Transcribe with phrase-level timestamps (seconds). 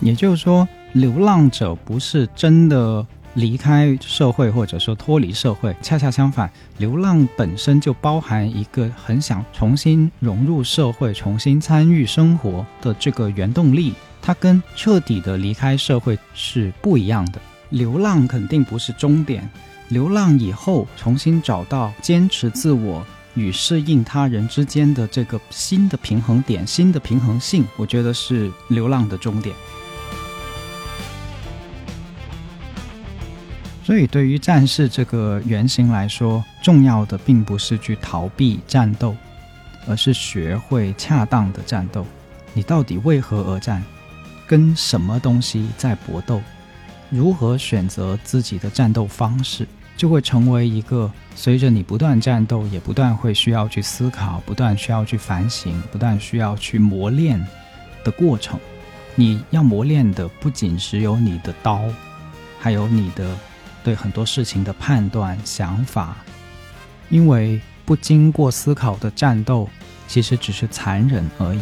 [0.00, 13.92] 也就是说，流浪者不是真的离开社会，或者说脱离社会，恰恰相反，流浪本身就包含一个很想重新融入社会、重新参与生活的这个原动力。
[14.20, 17.40] 它跟彻底的离开社会是不一样的。
[17.70, 19.48] 流浪肯定不是终点，
[19.88, 23.04] 流浪以后重新找到坚持自我
[23.34, 29.54] 与适应他人之间的这个新的平衡点、新的平衡性，我觉得是流浪的终点。
[33.88, 39.16] 所以，对于战士这个原型来说，重要的并不是去逃避战斗，
[39.86, 42.04] 而是学会恰当的战斗。
[42.52, 43.82] 你到底为何而战？
[44.46, 46.42] 跟什么东西在搏斗？
[47.08, 57.42] 如何选择自己的战斗方式，就会成为一个随着你不断战斗，也不断会需要去思考、不断需要去反省、不断需要去磨练
[58.04, 58.60] 的过程。
[59.14, 61.80] 你要磨练的不仅只有你的刀，
[62.60, 63.34] 还有你的。
[63.88, 66.14] 对很多事情的判断、想法，
[67.08, 69.66] 因为不经过思考的战斗，
[70.06, 71.60] 其实只是残忍而已。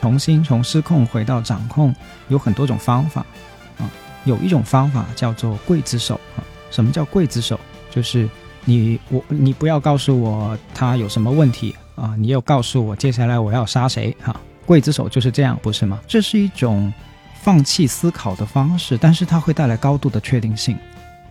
[0.00, 1.94] 重新从失控回到掌控，
[2.28, 3.26] 有很多种方法
[3.76, 3.84] 啊。
[4.24, 6.40] 有一种方法叫做刽子手啊。
[6.70, 7.60] 什么叫刽子手？
[7.90, 8.26] 就是。
[8.64, 12.14] 你我你不要告诉我他有什么问题啊！
[12.16, 14.34] 你要告诉我接下来我要杀谁哈？
[14.66, 16.00] 刽子手就是这样，不是吗？
[16.06, 16.92] 这是一种
[17.40, 20.76] 放弃思考的方式，但是它会带来高度的确定性。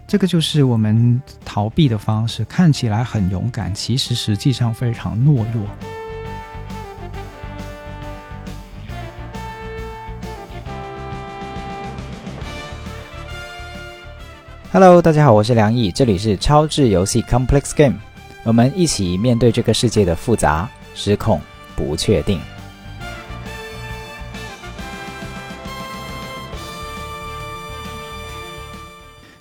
[0.06, 5.66] 这个就是我们逃避的方式，看起来很勇敢，其实实际上非常懦弱。
[14.74, 17.98] Hello，大家好，我是梁毅，这里是超智游戏 Complex Game，
[18.44, 21.42] 我们一起面对这个世界的复杂、失控、
[21.76, 22.40] 不确定。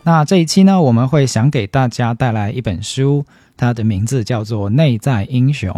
[0.02, 3.24] 那这一期呢，我们会想给大家带来一本书，
[3.56, 5.70] 它的名字叫做《内在英雄》，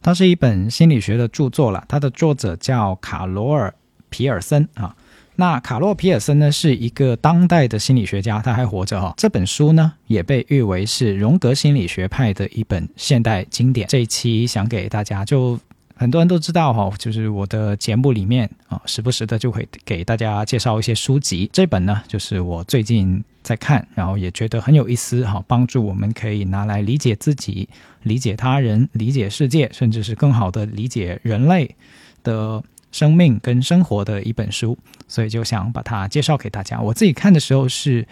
[0.00, 3.68] 它是一本心理学的著作了，它的作者叫卡罗尔·
[4.08, 4.96] 皮尔森啊。
[5.36, 9.12] 那卡洛皮尔森呢，是一个当代的心理学家，他还活着哈。
[9.16, 13.88] 这本书呢，也被誉为是荣格心理学派的一本现代经典。
[13.88, 15.58] 这一期想给大家，就
[15.96, 21.50] 很多人都知道哈，就是我的节目里面啊，时不时的就会给大家介绍一些书籍。
[21.52, 27.68] 这本呢，就是我最近在看，然后也觉得很有意思哈，帮助我们可以拿来理解自己、
[28.04, 31.74] 理解他人、理解世界，甚至是更好的理解人类
[32.22, 32.62] 的。
[32.94, 34.78] 生命跟生活的一本书，
[35.08, 36.80] 所以就想把它介绍给大家。
[36.80, 38.06] 我自己看的时候是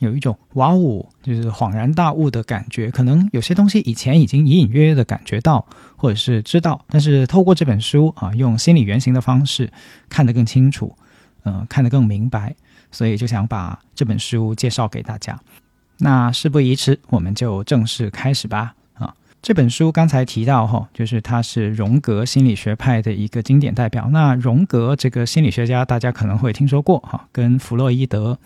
[0.00, 2.90] 有一种哇哦，就是恍然大悟的感觉。
[2.90, 5.66] 可能有些东西以前已经隐隐约约的感觉到，
[5.96, 9.72] 或者是知道，但是透过这本书啊，用心理原型的方式
[10.10, 10.94] 看得更清楚，
[11.44, 12.54] 嗯，看得更明白，
[12.92, 15.40] 所以就想把这本书介绍给大家。
[15.96, 18.74] 那事不宜迟，我们就正式开始吧。
[19.40, 24.10] 这本书刚才提到哈，就是他是荣格心理学派的一个经典代表。
[24.12, 28.36] 那荣格这个心理学家，大家可能会听说过哈，跟弗洛伊德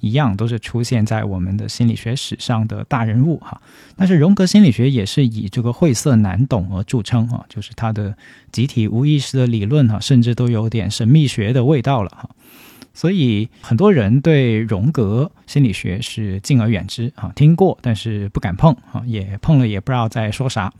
[0.00, 3.60] 一样，都是出现在我们的心理学史上的大人物哈。
[3.96, 8.14] 但是荣格心理学也是以这个晦涩难懂而著称哈，就是他的
[8.52, 12.28] 集体无意识的理论哈，甚至都有点神秘学的味道了哈。
[12.94, 20.72] 所以很多人对荣格心理学是敬而远之啊，听过但是不敢碰啊，也碰了也不知道在说啥。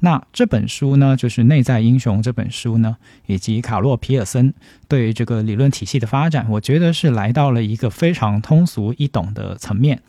[0.00, 4.54] 那这本书呢，就是《内在英雄》这本书呢，以及卡洛皮尔森
[4.88, 10.00] 对这个理论体系的发展，我觉得是来到了一个非常通俗易懂的层面。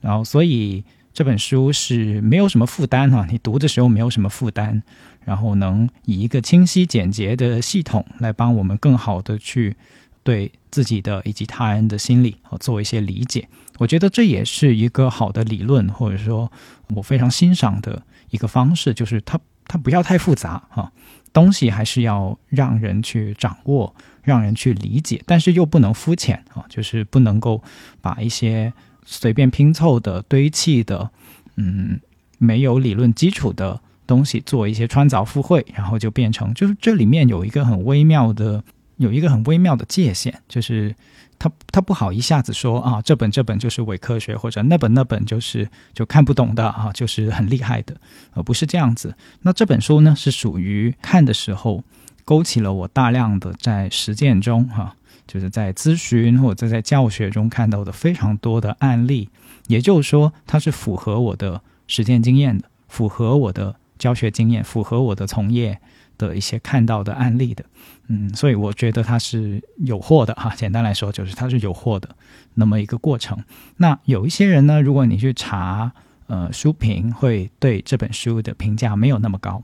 [0.00, 4.82] 然后，所以这本书是没有什么负担哈，你读的时候没有什么负担，
[5.26, 9.76] 然后能以一个清晰简洁的系统来帮我们更好的去。
[10.22, 16.50] 对自己的以及他人的心理做一些理解，我觉得这也是一个好的理论，或者说
[16.94, 20.92] 我非常欣赏的一个方式，就是它它不要太复杂哈，
[21.32, 27.62] 东西还是要让人去掌握，让人去理解，但是又不能肤浅啊，就是不能够
[28.02, 28.72] 把一些
[29.06, 31.10] 随便拼凑的堆砌的，
[31.56, 31.98] 嗯，
[32.38, 38.62] 没有理论基础的东西做一些穿凿附会，然后就变成就是这里面有一个很微妙的。
[39.00, 40.94] 有一个很微妙的界限，就是
[41.38, 47.96] 他他不好一下子说啊，这本这本就是伪科学，或者那本那本就是就看不懂的啊，就是很厉害的，
[48.34, 49.16] 而不是这样子。
[49.40, 51.82] 那这本书呢，是属于看的时候
[52.26, 54.94] 勾起了我大量的在实践中哈，
[55.26, 59.30] 就是在咨询或者在教学中看到的非常多的案例，
[59.68, 65.80] 也就是说，它是符合我的实践经验的，符合我的教学经验，符合我的从业
[66.28, 67.64] 的一些看到的案例的。
[68.08, 70.52] 嗯，所以我觉得它是有货的哈。
[70.54, 72.14] 简单来说，就是它是有货的
[72.54, 73.38] 那么一个过程。
[73.76, 75.90] 那有一些人呢，如果你去查
[76.26, 79.62] 呃书评，会对这本书的评价没有那么高。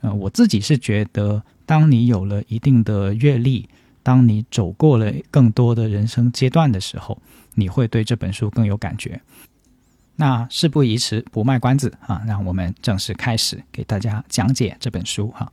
[0.00, 3.68] 呃，我自己是觉得，当你有了一定的阅历，
[4.02, 7.22] 当你走过了更多的人生阶段的时候，
[7.54, 9.20] 你会对这本书更有感觉。
[10.16, 15.52] 那事不宜迟，不卖关子啊，让我们正式开始给大家讲解这本书哈。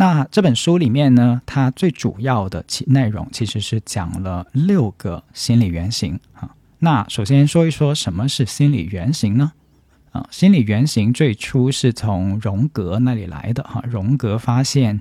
[0.00, 6.56] 那这本书里面呢，它最主要的其内容其实是讲了六个心理原型啊。
[6.78, 9.52] 那首先说一说什么是心理原型呢？
[10.12, 13.84] 啊，心理原型最初是从荣格那里来的哈。
[13.86, 14.98] 荣格发现，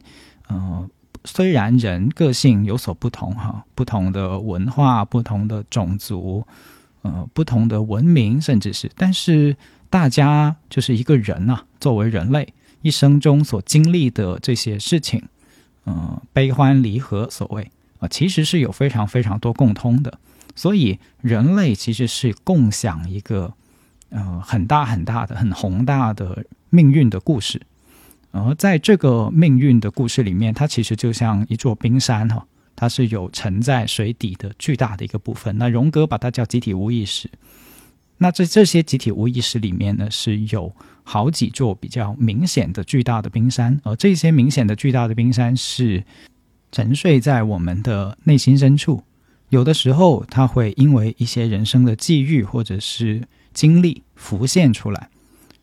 [0.50, 0.90] 呃，
[1.24, 6.46] 虽然人个性有所不同哈，不同的文化、不同的种族、
[7.04, 9.56] 呃，不同的文明，甚至是，但是
[9.90, 15.24] 大家就是一个人呐，作为人类一生中所经历的这些事情，
[15.86, 20.20] 嗯，悲欢离合，所谓啊，其实是有非常非常多共通的。
[20.56, 23.54] 所以人类其实是共享一个。
[24.12, 27.62] 呃，很大很大的、很宏大的命运的故事，
[28.32, 32.44] 而在这个命运的故事里面，它其实就像一座冰山哈，
[32.76, 35.56] 它是有沉在水底的巨大的一个部分。
[35.60, 37.30] 那荣格把它叫集体无意识。
[38.18, 40.76] 那在这些集体无意识里面呢，是有
[41.12, 46.04] 好几座比较明显的巨大的冰山，而这些明显的巨大的冰山是
[46.72, 49.02] 沉睡在我们的内心深处。
[49.50, 55.10] 有的时候，它会因为一些人生的际遇，或者是经历浮现出来，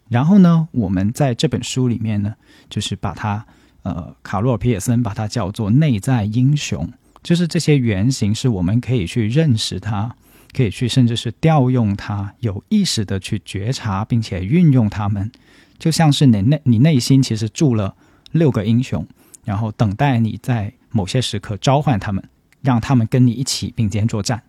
[0.09, 2.35] 然后呢，我们在这本书里面呢，
[2.69, 3.47] 就是把它，
[3.85, 10.17] 呃，卡洛尔皮尔森把它叫做内在英雄，就是这些原型是我们可以去认识它，
[10.57, 15.31] 可以去甚至是调用它，有意识的去觉察并且运用它们，
[15.79, 17.95] 就像是你内你内心其实住了
[18.33, 19.07] 六个英雄，
[19.45, 22.25] 然后等待你在某些时刻召唤他们，
[22.63, 24.43] 让他们跟你一起并肩作战。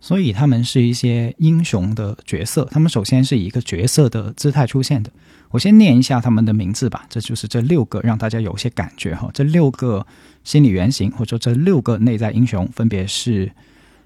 [0.00, 5.10] 所以他们是一些英雄的角色，他们首先是以一个角色的姿态出现的。
[5.50, 9.30] 我先念一下他们的名字吧，这就是这六个让大家有些感觉哈。
[9.32, 10.06] 这六个
[10.44, 13.50] 心理原型或者这六个内在英雄，分别是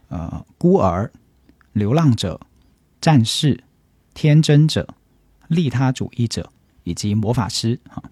[0.09, 1.11] 呃孤儿、
[1.72, 2.40] 流浪者、
[3.00, 3.62] 战士、
[4.14, 4.94] 天真者、
[5.49, 6.50] 利他主义者
[6.84, 8.02] 以及魔法师哈。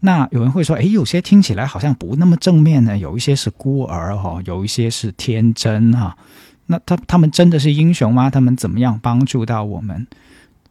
[0.00, 6.16] 那有人会说，诶，有些听起来好像不那么正面呢，有一些是孤儿哈，有一些是天真哈。
[6.66, 8.30] 那他他们真的是英雄吗？
[8.30, 10.06] 他们怎么样帮助到我们？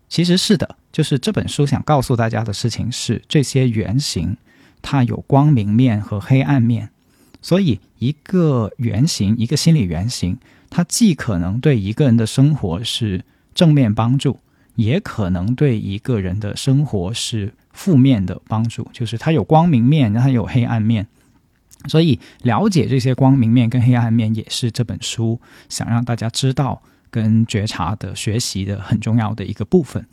[0.07, 4.37] 其实是的，就是这本书想告诉大家的事情是，这些原型
[4.81, 6.89] 它有光明面和黑暗面，
[7.41, 10.37] 所以一个原型，一个心理原型，
[10.69, 13.23] 它既可能对一个人的生活是
[13.53, 14.39] 正面帮助，
[14.75, 21.07] 也可能对一个人的生活是负面的帮助，就是它有光明面，它有黑暗面。
[21.87, 30.05] 所以，了解这些光明面跟黑暗面，也是这本书想让大家知道跟觉察的学习的很重要的一个部分。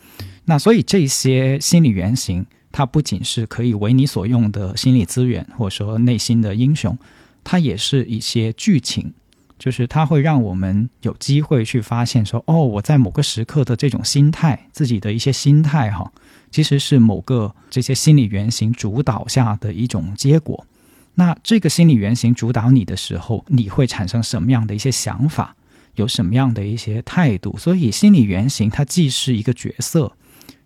[0.45, 6.97] 那所以，这些心理原型，它不仅是可以为你所用的心理资源，或者说内心的英雄，
[7.43, 9.13] 它也是一些剧情，
[9.59, 16.13] 就是它会让我们有机会去发现说，哦，我在某个时刻的这种心态，自己的一些心态，哈，
[16.51, 20.67] 其实是某个这些心理原型主导下的一种结果。
[21.15, 25.55] 那这个心理原型主导你的时候，你会产生什么样的一些想法，
[25.95, 27.57] 有什么样的一些态度？
[27.57, 30.13] 所以，心理原型它既是一个角色，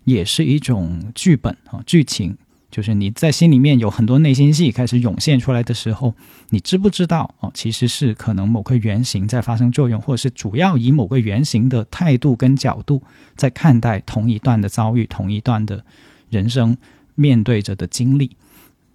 [0.05, 2.35] 也是一种剧本啊，剧情。
[2.71, 6.13] 就是你在心里面有很多内心戏开始涌现出来的时候，
[6.49, 7.51] 你知不知道哦？
[7.53, 13.01] 其实是可能某个原型在发生作用，或者是主要以某个原型的态度跟角度
[13.35, 15.83] 在看待同一段的遭遇，同一段的
[16.29, 16.77] 人生
[17.15, 18.35] 面对着的经历，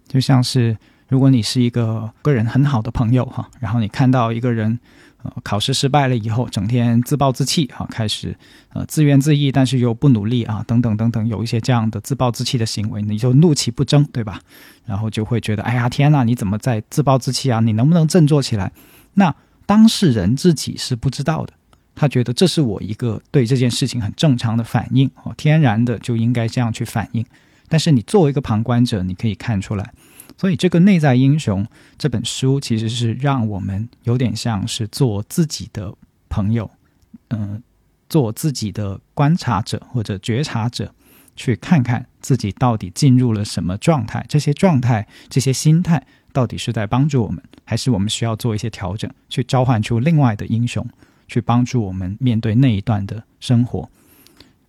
[0.07, 0.77] 就像是。
[1.07, 4.79] 如果你是一个个人很好的朋友哈，然后你看到一个人，
[5.43, 8.35] 考试失败了以后，整天自暴自弃哈，开始
[8.73, 14.39] 呃自怨自艾，但是又不努力啊，等等等等，有一些这样的自暴自弃的行为，你就怒其不争，对吧？
[14.85, 17.59] 然后就会觉得，哎呀，天呐，你怎么在自暴自弃啊？
[17.59, 18.71] 你能不能振作起来？
[19.13, 19.33] 那
[19.65, 21.53] 当事人自己是不知道的，
[21.95, 27.25] 他觉得这是我一个对这件事情很正常的反应哦，天然的就应该这样去反应。
[27.67, 29.91] 但是你作为一个旁观者，你可以看出来。
[30.37, 31.65] 所以，这个内在英雄
[31.97, 35.93] 这本书其实是让我们有点像是做自己的
[36.27, 36.69] 朋友，
[37.29, 37.63] 嗯，
[38.09, 40.93] 做自己的观察者或者觉察者，
[41.35, 50.85] 去看看自己到底进入了什么状态，这些状态、这些心态到底是在帮助我们，还是我们需要做一些调整，去召唤出另外的英雄，
[51.27, 53.89] 去帮助我们面对那一段的生活。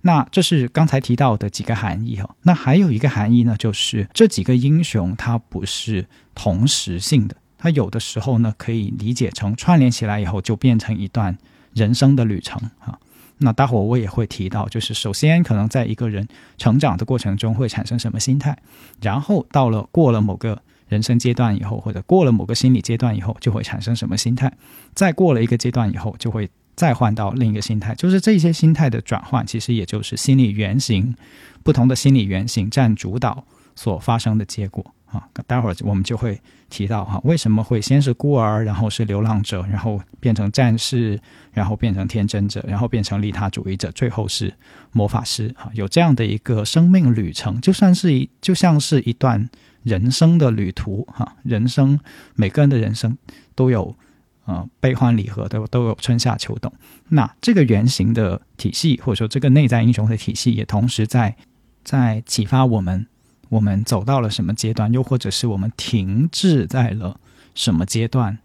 [0.06, 2.36] 那这是刚才提到的几个含义哈。
[2.42, 11.36] 那还有一个含义呢，就是这几个英雄它不是同时性的，它有的时候呢可以理解成串联起来以后就变成一段
[11.74, 12.96] 人生的旅程哈。
[13.38, 18.56] 那待会儿我也会提到，就是首先可能在一个人成长的过程中会产生什么心态，
[19.02, 24.50] 然后到了过了某个人生阶段以后，或者过了某个心理阶段以后，就会产生什么心态，
[24.94, 31.14] 再过了一个阶段以后，就会再换到另一个心态，就是这些心态的转换，其实也就是心理原型
[31.62, 34.84] 不同的心理原型占主导所发生的结果。
[35.06, 41.18] 啊，待会儿我们就会提到哈，为什么会先是孤儿，然后是流浪者，然后变成战士，
[41.52, 44.52] 然后变成天真者，然后变成利他主义者，最后是
[44.90, 45.70] 魔法师啊？
[45.74, 49.48] 有这样的一个生命旅程，就算是一就像是一段
[49.84, 51.36] 人生的旅途哈。
[51.44, 51.98] 人生
[52.34, 53.16] 每个人的人生
[53.54, 53.96] 都有
[54.46, 56.72] 呃悲欢离合，都都有春夏秋冬。
[57.10, 61.36] 那这个原型的体系，或者说这个内在英雄的体系，也同时在
[61.84, 63.06] 在启发我们。
[63.48, 67.16] 我们走到了什么阶段，又或者是我们停滞在了
[67.54, 68.36] 什么阶段？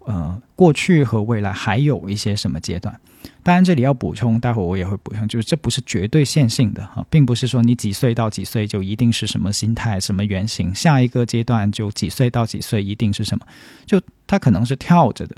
[0.00, 3.00] 呃，过去和未来还有一些什么阶段？
[3.42, 13.46] 当然，这里要补充，待会我也会补充，就是这不是绝对线性的哈，并不是说你几岁到几岁就一定是什么心态、什么原型，下一个阶段就几岁到几岁一定是什么，
[13.86, 15.36] 就它可能是跳着的，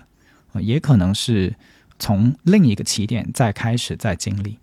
[0.60, 1.54] 也可能是
[1.98, 4.58] 从另一个起点再开始再经历。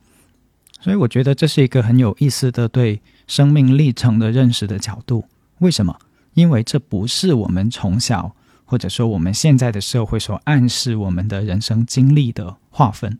[0.81, 5.25] 所以我觉得这是一个很有意思的对生命历程的认识的角度。
[5.60, 5.98] 为什么？
[6.36, 13.19] 因为这不是我们从小或者说我们现在的社会所暗示我们的人生经历的划分。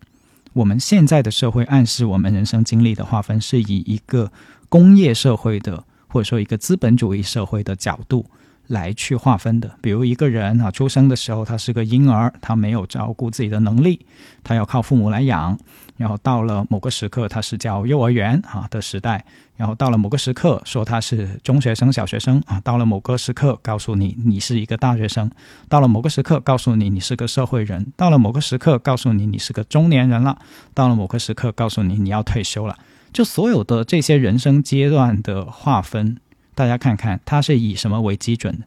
[0.54, 4.32] 我们现在的社会暗示我们人生经历的划分，是以一个
[4.70, 8.26] 工业社会的或者说一个资本主义社会的角度。
[8.70, 14.06] 来去划分的，比如一个人啊，出生的时候他是个婴儿，他没有照顾自己的能力，
[14.44, 15.58] 他要靠父母来养。
[15.98, 19.26] 然后到了某个时刻，他是叫幼儿园啊的时代。
[19.58, 22.62] 然后到了某个时刻，说他是中学生、小学生啊。
[22.62, 25.30] 到了某个时刻，告诉你你是一个大学生。
[25.68, 27.92] 到了某个时刻，告诉你你是个社会人。
[27.98, 30.38] 到了某个时刻，告诉你你是个中年人了。
[30.74, 32.78] 到了某个时刻，告诉你你要退休了。
[33.12, 36.18] 就所有的这些人生阶段的划分。
[36.60, 38.66] 大家看看，它是以什么为基准的？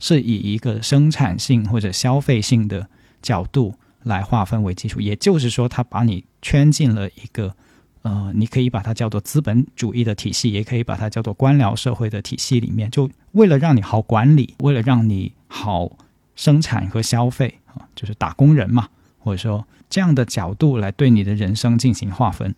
[0.00, 2.88] 是以一个生产性或者消费性的
[3.20, 4.98] 角度来划分为基础。
[4.98, 7.54] 也就是说，它把你圈进了一个，
[8.00, 12.90] 呃，你可以把它叫做资本主义的体系，也可以把它叫做官僚社会的体系里面。
[12.90, 15.92] 就为了让你好管理，为了让你好
[16.34, 22.54] 生产和消费啊，就是打工人嘛，或者说这样的角度来对你的人生进行划分。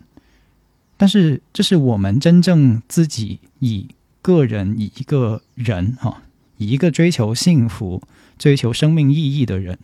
[0.95, 3.89] 但是，这是我们真正自己以。
[4.27, 6.21] 个人以一个人哈，
[6.57, 8.03] 以一个追求幸福、
[8.37, 9.79] 追求生命意义的人，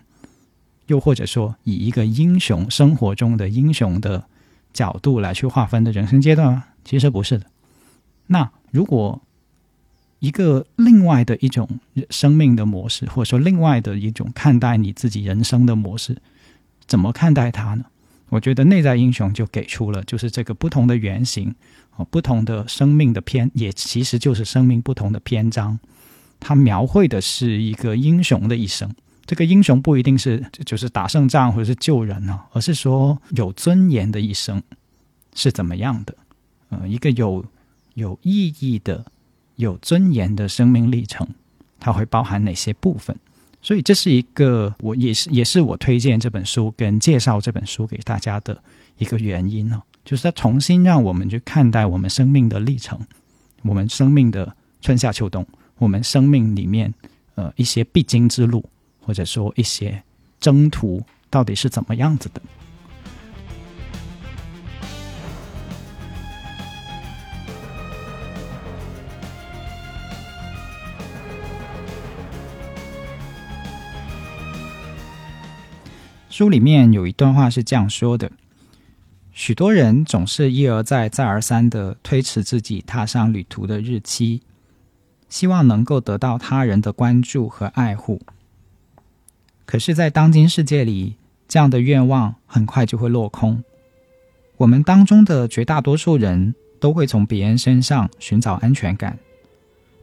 [0.87, 4.25] 又或者说以一个英雄生活中的英雄的
[4.73, 6.65] 角度来去划分的人生阶段吗？
[6.83, 7.45] 其实不是的。
[8.27, 9.21] 那如果
[10.19, 16.17] 一个另外的一种生命的模式，或者说另外的一种看待你自己人生的模式，
[16.85, 17.85] 怎么看待它呢？
[18.27, 21.55] 我觉得内在英雄就给出了，就是这个不同的原型。
[21.95, 25.79] 哦，不同的生命的篇，也其实就是生命不同的篇章。
[26.39, 28.93] 它描绘的是一个英雄的一生。
[29.25, 34.61] 这个英雄不一定是就是打胜仗或者是救人啊，而是说有尊严的一生
[35.33, 36.13] 是怎么样的？
[36.69, 37.45] 呃，一个有
[37.93, 39.05] 有意义的、
[39.55, 41.25] 有尊严的生命历程，
[41.79, 43.15] 它会包含哪些部分？
[43.61, 48.61] 所以这是一个我也是也是我推荐这本书跟介绍这本书给大家的
[48.97, 49.81] 一个原因呢。
[50.05, 52.99] 就是他重新让我们去看待我们生命的历程，
[53.61, 55.45] 我们生命的春夏秋冬，
[55.77, 56.93] 我们生命里面
[57.35, 58.69] 呃一些必经之路，
[58.99, 60.03] 或者说一些
[60.41, 62.41] 征途到底是怎么样子的。
[76.29, 78.29] 书里面有一段话是这样说的。
[79.33, 84.41] 许多人总是一而再、再而三的推迟自己踏上旅途的日期，
[85.27, 88.21] 希望能够得到他人的关注和爱护。
[89.65, 91.15] 可是，在当今世界里，
[91.47, 93.63] 这样的愿望很快就会落空。
[94.57, 99.17] 我们当中的绝大多数人都会从别人身上寻找安全感，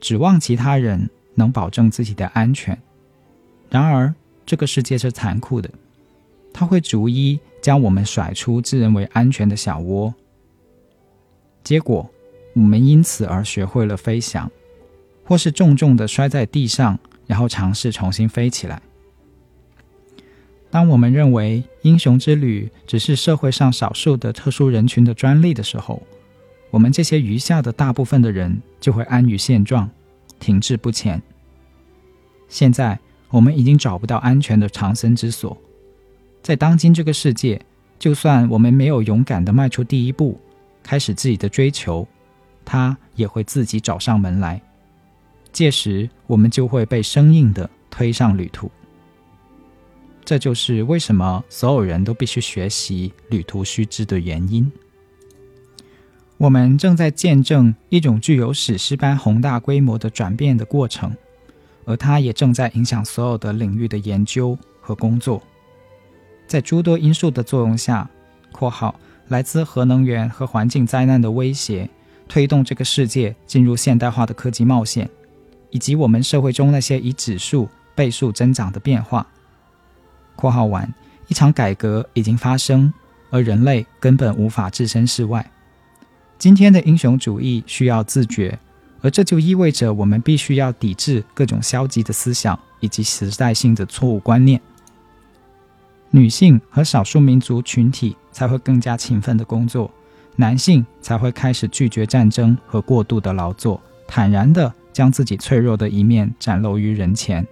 [0.00, 2.76] 指望其他人能保证自己的安全。
[3.70, 4.12] 然而，
[4.44, 5.70] 这个世界是残酷的，
[6.52, 7.38] 它会逐一。
[7.60, 10.14] 将我们甩出自认为安全的小窝，
[11.62, 12.08] 结果
[12.54, 14.50] 我们因此而学会了飞翔，
[15.24, 18.80] 或是重重的摔在地上，然后尝试重新飞起来。
[20.70, 26.02] 当我们认为英雄之旅只是社会上少数的特殊人群的专利的时候，
[26.70, 29.90] 我们这些余下的大部分的人就会安于现状，
[30.38, 31.20] 停滞不前。
[32.48, 32.98] 现在
[33.30, 35.56] 我们已经找不到安全的藏身之所，
[36.42, 37.60] 在当今这个世界，
[37.98, 40.40] 就算我们没有勇敢的迈出第一步，
[40.82, 42.06] 开始自己的追求，
[42.64, 44.60] 它也会自己找上门来。
[45.52, 48.70] 届时，我们就会被生硬的推上旅途。
[50.24, 54.70] 这就是为什么所有人都必须学习旅途须知的原因。
[56.36, 61.14] 我们正在见证一种具有史诗般宏大规模的转变的过程，
[61.84, 65.42] 而它也正在影响所有的领域的研究和工作。
[66.50, 68.10] 在诸多因素的作用下
[68.50, 68.92] （括号
[69.28, 71.88] 来自核能源和环境灾难的威胁），
[72.26, 75.08] 推动这个世界进入现代化的科技冒险，
[75.70, 79.24] 以及我们社会中那些以指数、倍数增长的变化。
[80.34, 80.92] 括号完，
[81.28, 82.92] 一场改革已经发生，
[83.30, 85.48] 而人类根本无法置身事外。
[86.36, 88.58] 今天的英雄主义需要自觉，
[89.02, 94.60] 而这就意味着我们必须要抵制各种消极的思想以及时代性的错误观念。
[96.10, 99.90] 女性和少数民族群体才会更加勤奋的工作，
[100.36, 107.46] 男性才会开始拒绝战争和过度的劳作，坦然地将自己脆弱的一面展露于人前，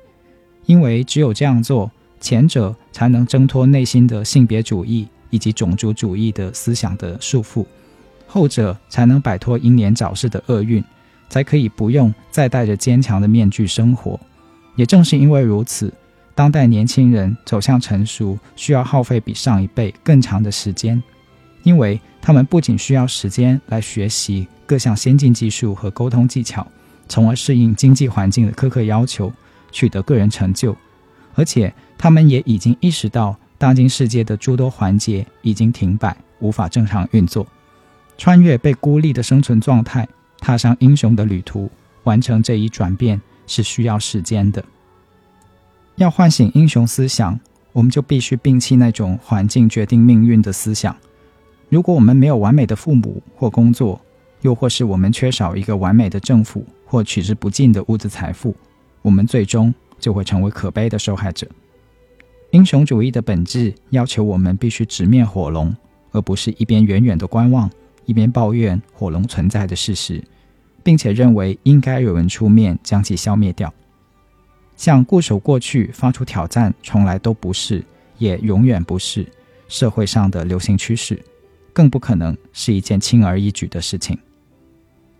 [0.66, 1.90] 因为只有这样做。
[2.20, 7.64] 前者才能挣脱内心的性别主义以及种族主义的思想的束缚，
[8.26, 10.82] 后者才能摆脱英年早逝的厄运，
[11.28, 14.18] 才可以不用再戴着坚强的面具生活。
[14.74, 15.94] 也正是因为如此，
[16.38, 21.02] 当代年轻人走向成熟需要耗费比上一辈更长的时间，
[21.64, 26.64] 因为他们不仅需要时间来学习各项先进技术和沟通技巧，
[27.08, 29.32] 从而适应经济环境的苛刻要求，
[29.72, 30.76] 取得个人成就。
[31.34, 37.44] 而且，他们也已经意识到，当今世界的诸多环节已经停摆，无法正常运作。
[38.16, 40.06] 穿越被孤立的生存状态，
[40.38, 41.68] 踏上英雄的旅途，
[42.04, 44.64] 完成这一转变是需要时间的。
[45.98, 47.38] 要唤醒英雄思想，
[47.72, 50.96] 我们就必须摒弃那种环境决定命运的思想。
[51.68, 54.00] 如果我们没有完美的父母或工作，
[54.40, 58.56] 又或是我们缺少一个完美的政府或取之不尽的物质财富，
[59.02, 59.72] 我们最终。
[60.00, 61.44] 就会成为可悲的受害者。
[62.52, 65.74] 英雄主义的本质要求我们必须直面火龙，
[66.12, 67.68] 而不是一边远远的观望，
[68.04, 70.22] 一边抱怨火龙存在的事实，
[70.84, 73.74] 并且认为应该有人出面将其消灭掉。
[74.78, 77.84] 向固守过去发出挑战，从来都不是，
[78.16, 79.26] 也永远不是
[79.68, 81.22] 社会上的流行趋势，
[81.74, 84.18] 更不可能是一件轻而易举的事情。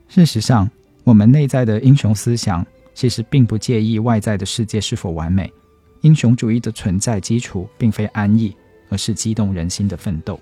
[0.09, 0.71] 事实上，
[1.05, 2.67] 我们内在的英雄思想。
[2.95, 5.53] 其实并不介意外在的世界是否完美，
[6.01, 8.53] 英雄主义的存在基础并非安逸，
[8.89, 10.41] 而是激动人心的奋斗。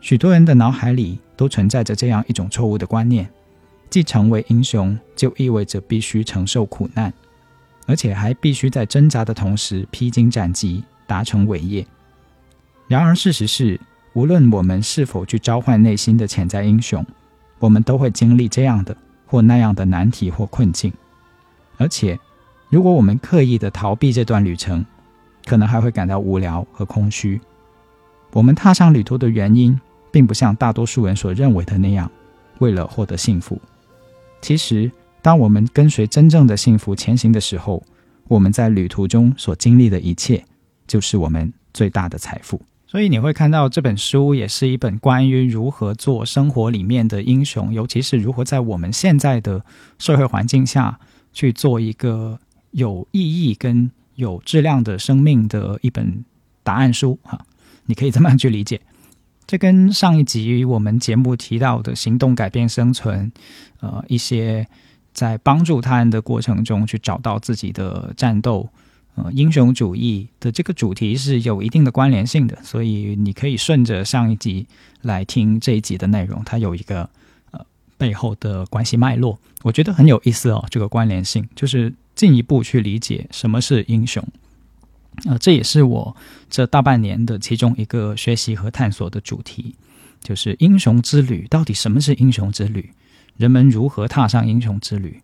[0.00, 3.28] 许多人的脑海里都存在着这样一种错误的观念：，
[3.94, 7.14] 既成为英雄，就意味着必须承受苦难，
[7.86, 11.86] 而且还必须在挣扎的同时披荆斩棘，达成伟业。
[12.88, 13.80] 然而，事实是，
[14.12, 17.06] 无论我们是否去召唤内心的潜在英雄，
[17.60, 18.96] 我们都会经历这样的。
[19.26, 20.92] 或那样的难题或困境，
[21.76, 22.18] 而且，
[22.70, 24.84] 如果我们刻意的逃避这段旅程，
[25.46, 27.40] 可能还会感到无聊和空虚。
[28.32, 29.80] 我们踏上旅途的原因，
[30.10, 32.10] 并不像大多数人所认为的那样，
[32.58, 33.60] 为了获得幸福。
[34.44, 37.82] 其实，当我们跟随真正的幸福前行的时候，
[38.28, 40.44] 我们在旅途中所经历的一切，
[40.86, 42.60] 就是我们最大的财富。
[42.86, 49.64] 所以你会看到这本书也是一本关于如何做生活里面的英雄，尤其是如何在我们现在的
[49.98, 51.00] 社会环境下
[51.32, 52.38] 去做一个
[52.72, 56.22] 有意义跟有质量的生命的一本
[56.62, 57.40] 答案书哈。
[57.86, 58.78] 你可以这么去理解。
[59.46, 63.30] 这跟上一集我们节目提到的行动改变生存，
[63.80, 64.66] 呃，一些
[65.12, 68.68] 在帮助他人的过程中去找到自己的战斗。
[69.16, 74.66] 呃，英雄主义的这个主题是有一定的关联性的，所以你可以顺着上一集
[75.02, 77.08] 来听这一集的内容，它有一个
[77.52, 77.64] 呃
[77.96, 80.64] 背后的关系脉络，我觉得很有意思哦。
[80.68, 84.20] 这个关联性就是进一步去理解什么是英雄，
[85.26, 86.16] 呃，这也是我
[86.50, 89.76] 这大半年的其中一个学习和探索的主题，
[90.20, 92.92] 就是英雄之旅到底什么是英雄之旅？
[93.36, 95.22] 人们如何踏上英雄之旅？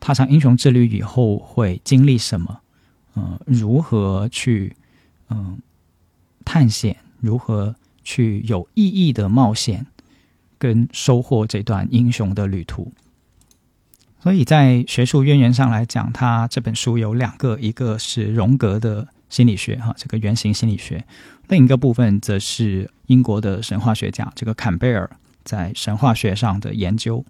[0.00, 2.60] 踏上英雄之旅以后会经历什么？
[3.14, 4.76] 嗯，如何去
[5.28, 5.58] 嗯
[6.44, 6.96] 探险？
[7.20, 9.86] 如何去有意义的冒险，
[10.58, 12.92] 跟收获这段英雄的旅途？
[14.20, 21.02] 所以在学术渊源上来讲，他这本书有两个，一个是荣格的心理学哈，这个原型心理学。
[21.48, 25.08] 另一个部分则是英国的神话学家这个坎贝尔
[25.42, 27.24] 在神话学上的研究，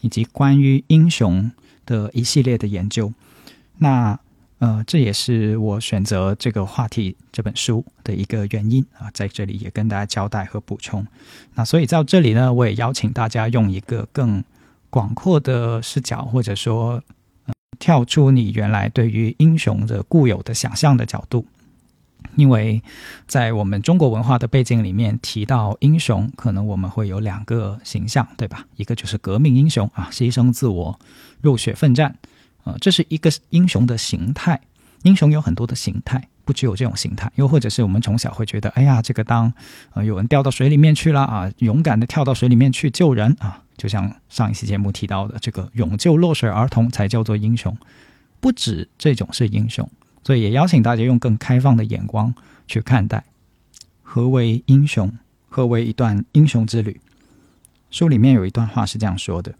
[0.00, 1.52] 以及关于英雄
[1.86, 3.12] 的一系列的研究。
[3.78, 4.18] 那
[4.58, 11.06] 呃，这也是我选择这个话题这本书的一个原因啊，在这里也跟大家交代和补充。
[11.54, 14.42] 那所以到这里呢，我也邀请大家用一个更
[14.90, 17.00] 广阔的视角，或者说
[17.78, 21.46] 跳出你原来对于英雄的固有的想象的角度，
[22.34, 22.82] 因为
[23.26, 28.66] 在我们中国文化的背景里面提到英雄，可能我们会有两个形象，对吧？
[28.76, 30.98] 一个就是革命英雄啊，牺牲自我，
[31.40, 32.16] 热血奋战。
[32.64, 34.60] 呃，这是一个英雄的形态。
[35.02, 37.30] 英雄有很多的形态，不只有这种形态。
[37.36, 39.52] 又或者是我们从小会觉得，哎呀，这个当
[39.94, 47.76] 呃有人掉到水里面去了啊，勇敢的跳到水里面去救人啊，就像上一期节目提到的，这个勇救落水儿童才叫做英雄。
[48.40, 49.88] 不止这种是英雄，
[50.24, 52.34] 所以也邀请大家用更开放的眼光
[52.66, 53.24] 去看待
[54.02, 55.12] 何为英雄，
[55.48, 57.00] 何为一段英雄之旅。
[57.90, 59.54] 书里面有一段话是这样说的：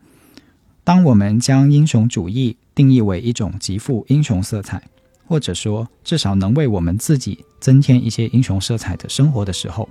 [0.84, 4.82] 当我们将英雄主义定义为一种极富英雄色彩，
[5.26, 9.88] 或者说至少能为我们自己增添一些英雄色彩的生活的时候，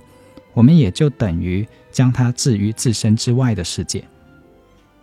[0.54, 4.04] 我们也就等于将它置于自身之外的世界。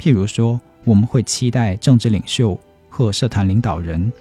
[0.04, 4.12] 譬如说，我们会期待政治领袖或社团领导人，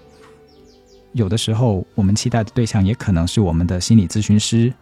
[1.10, 4.72] 有的时候我们期待的对象也可能是我们的心理咨询师、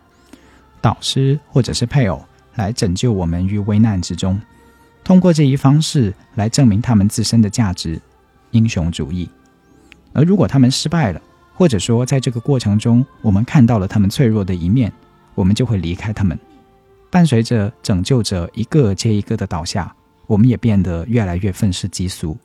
[0.82, 2.22] 导师或者是配偶，
[2.56, 4.38] 来拯救我们于危难之中，
[5.02, 7.98] 通过这一方式来证明他们自身的价值。
[8.50, 9.26] 英雄主义，
[10.12, 11.22] 而如果他们失败了，
[11.54, 14.92] 或者说在这个过程中我们看到了他们脆弱的一面，
[15.34, 16.38] 我们就会离开他们。
[17.08, 19.94] 伴随着拯救者一个接一个的倒下，
[20.30, 22.38] 我们也变得越来越愤世嫉俗。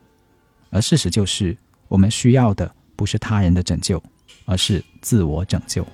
[0.71, 1.55] 而事实就是，
[1.87, 4.01] 我们需要的不是他人的拯救，
[4.45, 5.85] 而是自我拯救。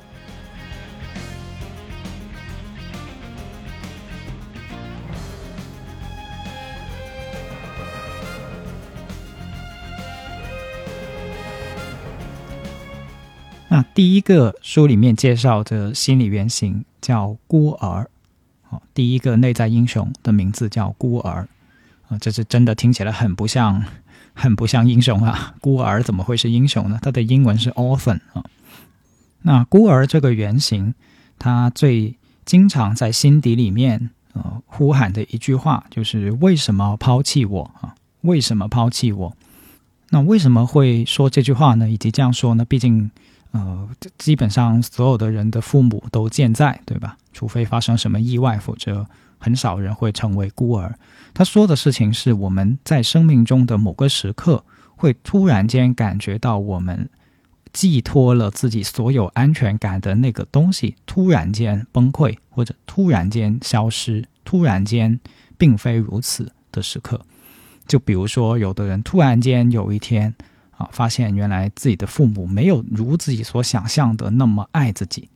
[13.68, 18.08] 那第一个书里面介绍的心理原型叫孤儿，
[18.70, 21.46] 哦，第一个内在英雄的名字叫孤儿，
[22.20, 23.84] 这是真的听起来很不像，
[24.34, 25.56] 很不像英雄啊！
[25.62, 27.00] 孤儿怎么会是英雄呢？
[27.02, 28.44] 它的英文是 orphan 啊。
[29.42, 30.94] 那孤儿这个原型，
[31.40, 37.96] 他最经常在心底里面呃呼喊的一句话就是“为什么抛弃我啊？
[38.22, 39.36] 为什么抛弃我？”
[40.10, 41.90] 那为什么会说这句话呢？
[41.90, 42.66] 以及这样说呢？
[42.66, 43.12] 毕竟。
[43.54, 47.18] 呃，基本上所有的人的父母都健在，对吧？
[47.34, 49.06] 除非发生什么意外，否则
[49.42, 50.98] 很少人会成为孤儿。
[51.34, 54.64] 他说的事情是我们在生命中的某个时刻，
[54.96, 57.10] 会突然间感觉到我们
[57.74, 65.20] 寄托了自己所有安全感的那个东西突然间崩溃，或者突然间消失，突然间
[65.58, 67.20] 并非如此的时刻。
[67.88, 70.34] 就比如说，有的人突然间有一天。
[70.78, 75.30] 啊，发现原来自己的父母没有如自己所想象的那么爱自己，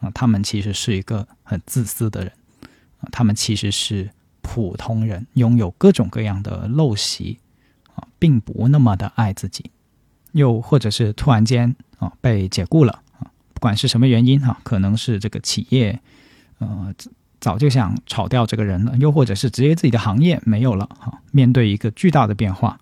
[0.00, 2.30] 啊，他们其实是一个很自私的人，
[3.12, 4.10] 他们其实是
[4.42, 7.38] 普通人，拥有各种各样的陋习，
[7.94, 9.70] 啊，并不那么的爱自己，
[10.32, 16.00] 又或者是突然间啊被解雇了，啊，不管是什么原因哈，可能是这个企业，
[16.58, 16.94] 呃，
[17.40, 22.78] 早就想炒掉这个人了，又或者是直接自己的行业没有了，哈，面对一个巨大的变化，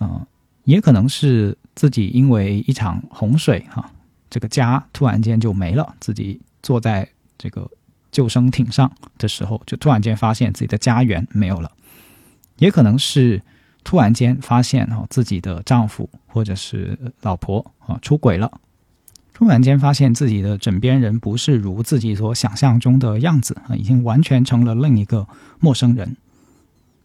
[0.00, 0.26] 嗯。
[0.64, 3.90] 也可能是自己因为一场洪水，哈，
[4.28, 5.94] 这个家突然间就没了。
[5.98, 7.66] 自己坐在这个
[8.18, 11.70] 救生艇上的时候，就突然间发现自己的家园没有了。
[12.56, 13.40] 也可能是
[13.84, 18.50] 突然间发现，哈，自己的丈夫或者是老婆啊出轨了。
[19.32, 25.24] 突然间发现自己的枕边人不是如自己所想象中的样子啊，已经完全成了另一个
[25.60, 26.16] 陌生人。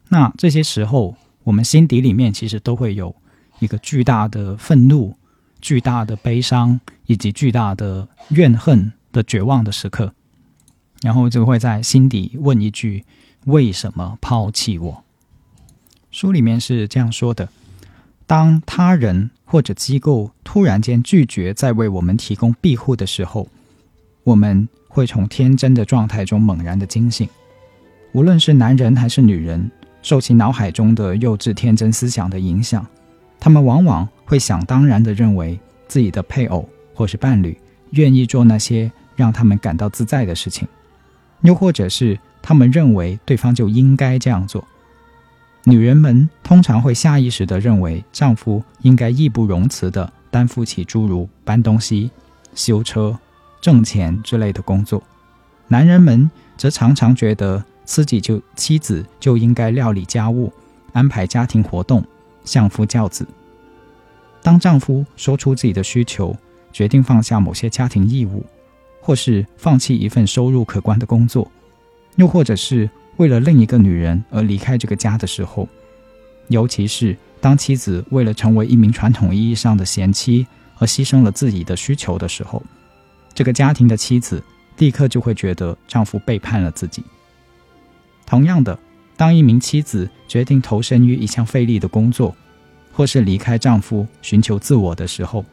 [0.09, 3.15] 那这些时候，我们心底里面其实都会有。
[3.59, 5.15] 一个巨大的愤怒、
[5.61, 10.13] 巨大的悲伤以及巨大的怨恨的绝望的时刻，
[11.03, 13.03] 然后就会在心底问一句
[13.45, 15.03] ：“为什么抛弃我？”
[16.09, 17.49] 书里面是这样说的：
[18.25, 23.47] 当他人或者机构突然间拒绝再为我们提供庇护的时候，
[24.23, 27.27] 我们会从天真的状态中猛然的惊醒。
[28.13, 29.69] 无论是男人还是女人，
[30.01, 32.85] 受其脑海中的幼稚天真思想的影响。
[33.39, 40.65] 他们往往会想当然的认为自己的配偶或是伴侣愿意做那些让他们感到自在的事情，
[41.43, 44.67] 又或者是他们认为对方就应该这样做。
[45.65, 52.11] 女人们通常会下意识地认为丈夫应该义不容辞地担负起诸如搬东西、
[52.53, 53.17] 修车、
[53.61, 54.99] 挣钱之类的工作；
[55.69, 60.51] 男人们则常常觉得自己就妻子就应该料理家务、
[60.91, 62.03] 安排家庭活动、
[62.43, 63.25] 相夫教子。
[64.41, 66.35] 当丈夫说出自己的需求，
[66.73, 68.45] 决定放下某些家庭义务，
[69.05, 71.51] 或是放弃一份收入可观的工作，
[72.15, 75.67] 又或者是为了另一个女人而离开这个家的时候，
[76.47, 80.47] 尤其是当妻子为了成为一名传统意义上的贤妻
[80.79, 82.63] 而牺牲了自己的需求的时候，
[83.33, 84.41] 这个家庭的妻子
[84.77, 87.03] 立刻就会觉得丈夫背叛了自己。
[88.25, 88.79] 同样的，
[89.17, 92.33] 当一名妻子决定投身于一项费力的工作，
[92.93, 95.43] 或是离开丈夫寻求自我的时候，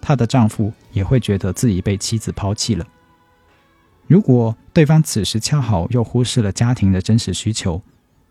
[0.00, 2.86] 她的丈夫也会觉得自己被妻子抛弃了。
[4.06, 7.80] 如果对方此时恰好又忽视了家庭的真实需求，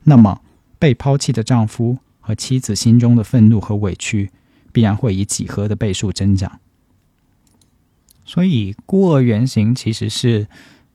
[0.03, 0.41] 那么
[0.77, 4.29] 被抛弃的丈夫和妻子心中的愤怒和委屈，
[4.71, 6.59] 必然会以几何的倍数增长。
[8.25, 10.47] 所以，孤儿原型其实是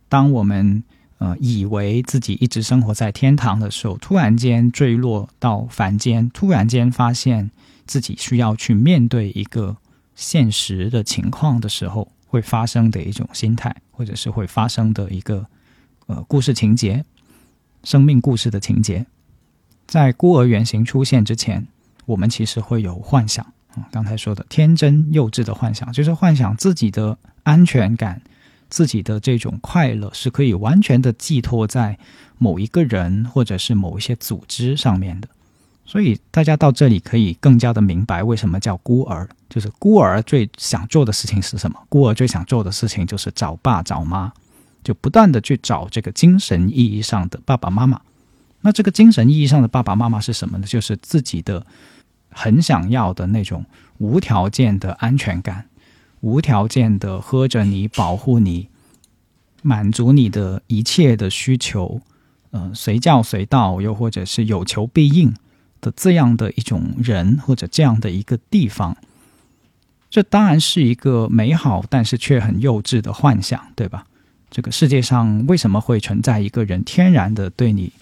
[0.09, 0.85] 当我们
[1.19, 7.51] 呃以为自己一直生活在天堂的时候，突然间坠落到凡间，突然间发现
[7.87, 9.77] 自己需要去面对一个
[10.15, 15.47] 现实的情况的时候，会发生的一种心态，或者是会发生的一个
[16.07, 17.05] 呃故事情节，
[17.83, 19.07] 生命故事的情节。
[19.87, 21.67] 在孤儿原型出现之前，
[22.07, 28.23] 我们其实会有幻想啊，刚才说的天真幼稚的幻想，就是幻想自己的安全感、
[28.69, 31.99] 自己的这种快乐是可以完全的寄托在
[32.39, 35.29] 某一个人或者是某一些组织上面的。
[35.87, 41.79] 所以大家到这里可以更加的明白为什么叫孤儿，就是孤儿最想做的事情是什么？
[41.89, 44.33] 孤儿最想做的事情就是找爸找妈，
[44.83, 48.01] 就不断的去找这个精神意义上的爸爸妈妈。
[48.63, 50.67] 那这个精神意义上的爸爸妈妈是什么呢？
[50.67, 51.67] 就是自己的
[52.31, 53.65] 很想要的那种
[53.99, 55.67] 无条件的安全感，
[56.21, 58.69] 无条件的呵着你、保护你、
[59.61, 62.01] 满足你的一切的需求，
[62.53, 65.35] 呃，随叫随到，又或者是有求必应
[65.85, 68.97] 的这样的一种人，或者这样的一个地方。
[70.09, 74.07] 这当然是一个美好，但是却很幼稚的幻想，对吧？
[74.51, 77.93] 这个世界上为什么会存在一个人天然的对你？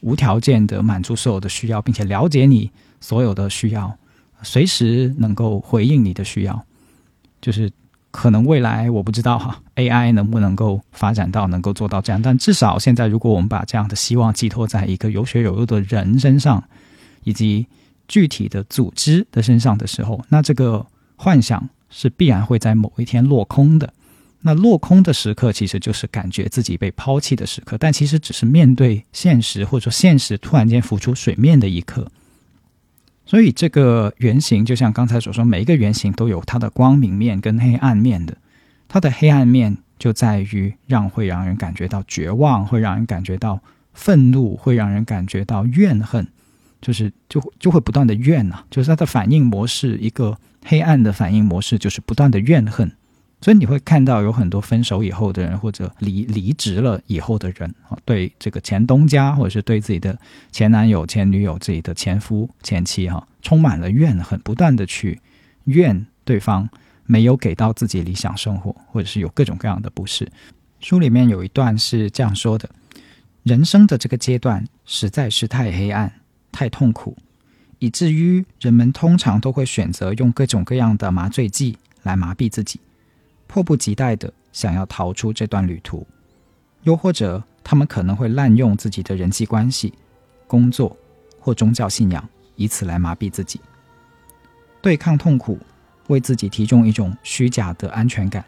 [0.00, 3.96] 无条件的满足所有的需要，并且了解你所有的需要，
[4.42, 6.64] 随时能够回应你的需要。
[7.40, 7.70] 就是
[8.10, 16.64] 可能未来我不知道哈，AI 能不能够发展到能够做到这样，但至少现在，如果我们把这样的希望寄托在一个有血有肉的人身上，
[17.24, 17.66] 以及
[18.08, 23.92] 具体的组织的身上的时候，那这个幻想是必然会在某一天落空的。
[24.40, 32.10] 那落空的时刻，其实就是感觉自己被抛弃的时刻，但其实只是面对现实，或者说现实突然间浮出水面的一刻。
[33.24, 38.36] 所以，这个原型就像刚才所说，每一个原型都有它的光明面跟黑暗面的。
[38.88, 43.60] 它的黑暗面就在于让会让人感觉到绝望，会让人感觉到
[43.94, 46.26] 愤怒，会让人感觉到怨恨，
[46.82, 52.92] 就是就就会不断的怨呐，就是他的反应模式，一个黑暗的反应模式，就是不断的怨恨。
[53.40, 60.16] 所以你会看到有很多分手以后的人，或者离离职了以后的人，啊，对这个前东家，或者是对自己的
[60.52, 65.20] 前男友、前女友、自己的前夫、前妻，哈，充满了怨恨，不断的去
[65.64, 66.68] 怨对方
[67.04, 70.30] 没有给到自己理想生活，或者是有各种各样的不是。
[70.78, 72.70] 书里面有一段是这样说的：
[73.42, 76.12] 人生的这个阶段实在是太黑暗、
[76.52, 77.16] 太痛苦，
[77.78, 82.78] 以至于人们通常都会选择用各种各样的麻醉剂来麻痹自己。
[83.48, 86.06] 迫不及待的想要逃出这段旅途，
[86.84, 89.92] 又或者他们可能会滥用自己的人际关系、
[90.46, 90.96] 工作
[91.40, 93.60] 或宗教信仰，以此来麻痹自己，
[94.80, 95.58] 对抗痛苦，
[96.06, 98.44] 为自己提供一种虚假的安全感。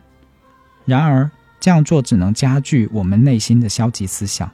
[0.86, 4.50] 然而，这样做只能加剧我们内心的消极思想。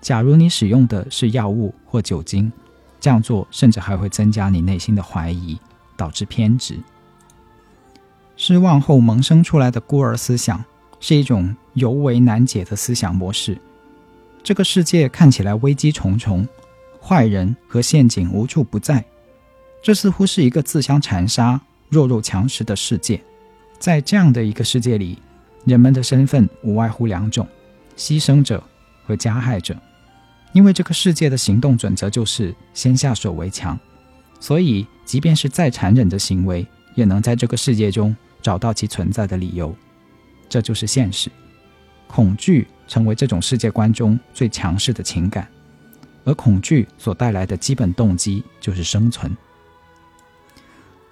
[0.00, 2.50] 假如你使用的是药物或酒精，
[3.00, 5.58] 这样做甚至还会增加你内心的怀疑，
[5.96, 6.78] 导致偏执。
[8.36, 10.64] 失望后萌生出来的孤儿思想
[11.00, 13.58] 是一种尤为难解的思想模式。
[14.44, 16.46] 这个世界看起来危机重重，
[17.02, 19.04] 坏人和陷阱无处不在。
[19.82, 23.20] 这似乎是一个自相残杀、弱肉强食的世界。
[23.78, 25.18] 在这样的一个世界里，
[25.64, 27.46] 人们的身份无外乎两种：
[27.96, 28.62] 牺牲者
[29.04, 29.76] 和加害者。
[30.58, 33.78] 因为这个世界的行动准则就是先下手为强，
[34.40, 36.66] 所以即便是再残忍的行为，
[36.96, 38.14] 也能在这个世界中。
[38.40, 39.74] 找到其存在的理由，
[40.48, 41.30] 这就是现实。
[42.08, 45.46] 恐惧成为这种世界观中最强势的情感，
[46.24, 49.36] 而恐惧所带来的基本动机就是生存。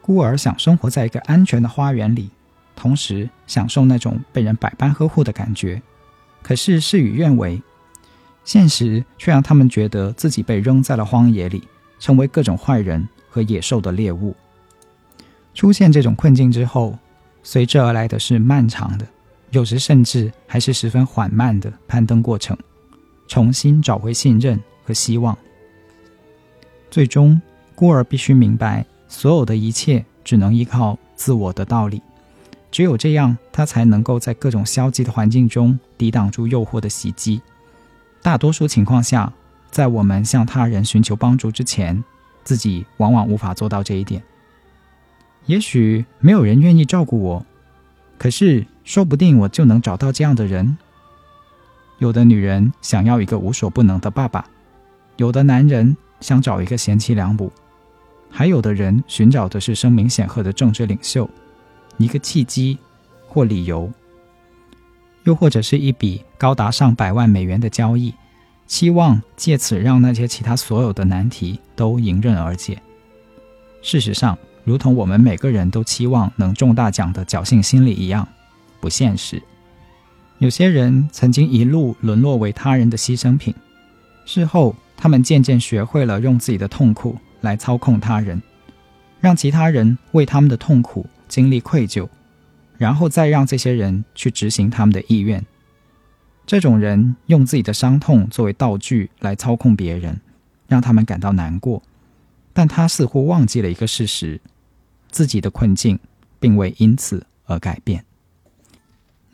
[0.00, 2.30] 孤儿想生活在一个安全的花园里，
[2.74, 5.80] 同时享受那种被人百般呵护的感觉。
[6.42, 7.60] 可是事与愿违，
[8.46, 11.64] 现实却让他们觉得自己被扔在了荒野里，
[11.98, 14.34] 成为各种坏人和野兽的猎物。
[15.52, 16.96] 出现这种困境之后，
[17.42, 19.06] 随之而来的是漫长的，
[19.50, 22.56] 有时甚至还是十分缓慢的攀登过程，
[23.26, 25.36] 重新找回信任和希望。
[26.88, 27.40] 最终，
[27.74, 32.00] 孤儿必须明白，所有的一切只能依靠自我的道理。
[32.70, 37.40] 只有这样，他才能够在各种消极的环境中抵挡住诱惑的袭击。
[38.26, 39.32] 大多数情况下，
[39.70, 42.02] 在我们向他人寻求帮助之前，
[42.42, 44.20] 自己往往无法做到这一点。
[45.44, 47.46] 也许没有人愿意照顾我，
[48.18, 50.76] 可是说不定我就能找到这样的人。
[51.98, 54.44] 有的女人想要一个无所不能的爸爸，
[55.18, 57.52] 有的男人想找一个贤妻良母，
[58.28, 61.30] 还有的人寻找的是声名显赫的政治领袖。
[61.96, 62.76] 一个契机
[63.28, 63.88] 或理由，
[65.26, 68.14] 又或者是一笔高达上百万美元的交易，
[68.66, 72.80] 期望借此让那些其他所有的难题都迎刃而解。
[73.82, 78.26] 事实上，如同我们每个人都期望能中大奖的侥幸心理一样，
[78.80, 79.42] 不现实。
[80.38, 83.52] 有些人曾经一路沦落为他人的牺牲品，
[84.26, 88.40] 事后他们渐渐学会了用自己的痛苦来操控他人，
[89.20, 91.04] 让其他人为他们的痛苦。
[91.28, 92.08] 经历愧疚，
[92.78, 95.44] 然后再让这些人去执行他们的意愿。
[96.46, 100.20] 这种人用自己的伤痛作为道具来操控别人，
[100.68, 101.82] 让他们感到难过。
[102.52, 104.40] 但他似乎忘记了一个事实：
[105.10, 105.98] 自己的困境
[106.38, 108.04] 并未因此而改变。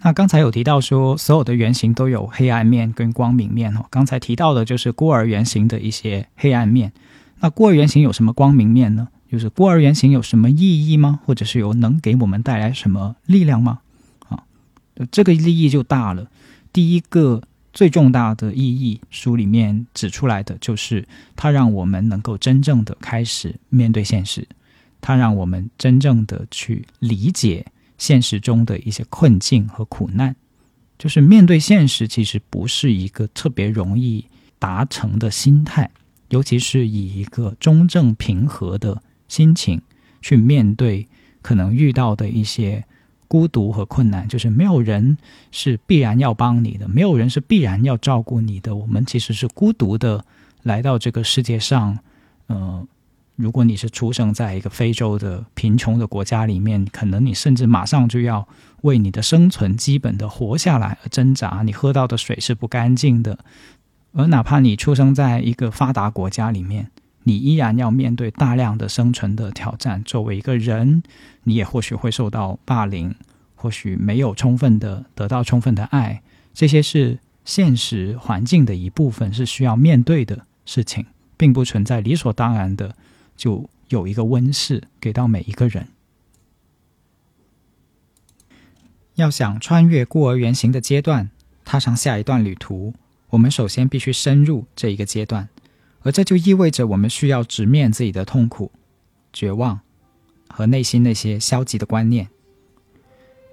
[0.04, 3.84] 那刚才有提到说，所有的原型都有黑暗面跟光明面哦。
[3.90, 6.92] 刚才提到的就是孤儿原型的一些黑暗面。
[7.38, 9.08] 那孤儿原型有什么光明面呢？
[9.32, 11.20] 就是孤儿原型有什么意义吗？
[11.24, 13.80] 或者是有能给我们带来什么力量吗？
[14.28, 14.44] 啊，
[15.10, 16.30] 这个利益就大了。
[16.70, 17.42] 第一个
[17.72, 24.46] 最重大的意义，书里面指出来的就是，它让我们能够真正的开始面对现实，
[25.00, 27.64] 它让我们真正的去理解
[27.96, 30.36] 现实中的一些困境和苦难。
[30.98, 34.26] 就是面对现实，其实不是一个特别容易
[34.58, 35.90] 达成的心态，
[36.28, 39.02] 尤其是以一个中正平和的。
[39.32, 39.80] 心情
[40.20, 41.08] 去面对
[41.40, 42.84] 可能遇到的一些
[43.26, 45.16] 孤独和困难，就是没有人
[45.50, 48.76] 是必然要帮你的，没有人是必然要照顾你的。
[48.76, 50.22] 我们其实是孤独的
[50.64, 51.98] 来到这个世界上。
[52.48, 52.86] 呃，
[53.34, 58.46] 如果你是出生在一个非洲的贫穷的国家里面，可能你甚至马上就要
[58.82, 61.62] 为你的生存基本的活下来而挣扎。
[61.64, 63.38] 你喝到的水是不干净的，
[64.12, 66.90] 而哪怕你出生在一个发达国家里面。
[67.24, 70.02] 你依然要面对大量的生存的挑战。
[70.04, 71.02] 作为一个人，
[71.44, 73.14] 你也或许会受到霸凌，
[73.54, 81.06] 或许没有充分的得到充分的爱，这些是现实环境的一部分，是需要面对的事情，
[81.36, 82.94] 并不存在理所当然的
[83.36, 85.88] 就有一个温室给到每一个人。
[89.16, 91.30] 要想穿越孤儿原型的阶段，
[91.64, 92.94] 踏上下一段旅途，
[93.30, 95.48] 我们首先必须深入这一个阶段。
[96.02, 98.70] 而这就意味着我们需要直面自己的痛苦、
[99.32, 99.80] 绝望
[100.48, 102.28] 和内心那些消极的观念。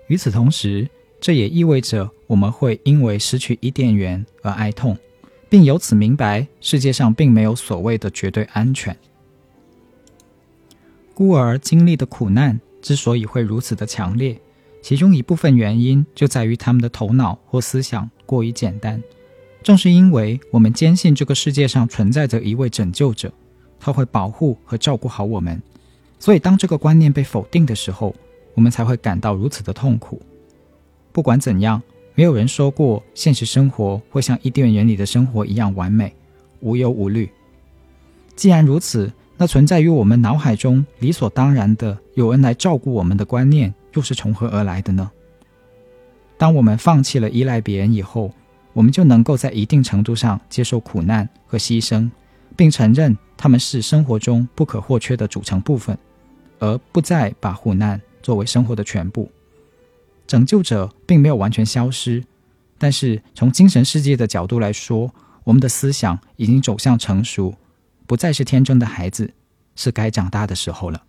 [0.08, 0.90] 与此同时，
[1.22, 4.98] 这也意味着我们会因为失去伊甸园而哀痛，
[5.50, 8.98] 并由此明白世界上并没有所谓的绝对安全。
[11.14, 14.40] 孤儿经历的苦难之所以会如此的强烈，
[14.82, 19.04] 其中一部分原因就在于他们的头脑或思想过于简单。
[19.62, 23.32] 正是因为我们坚信这个世界上存在着一位拯救者，
[23.80, 25.62] 他会保护和照顾好我们，
[26.20, 28.16] 所以当这个观念被否定的时候，
[28.56, 30.22] 我们才会感到如此的痛苦。
[31.12, 31.82] 不管怎样，
[32.16, 36.14] 没有人说过现实生活会像伊甸园里的生活一样完美、
[36.62, 37.30] 无忧无虑。
[38.36, 45.12] 既然如此，那存在于我们脑海中理所当然的有人来照顾我们的观念，又是从何而来的呢？
[46.38, 48.32] 当我们放弃了依赖别人以后，
[48.80, 52.10] 我们就能够在一定程度上接受苦难和牺牲，
[52.56, 55.98] 并承认他们是生活中不可或缺的组成部分，
[56.60, 59.30] 而不再把苦难作为生活的全部。
[60.26, 62.24] 拯救者并没有完全消失，
[62.78, 65.14] 但是从精神世界的角度来说，
[65.44, 67.56] 我们的思想已经走向成熟，
[68.08, 69.34] 不再是天真的孩子，
[69.76, 71.04] 是该长大的时候了。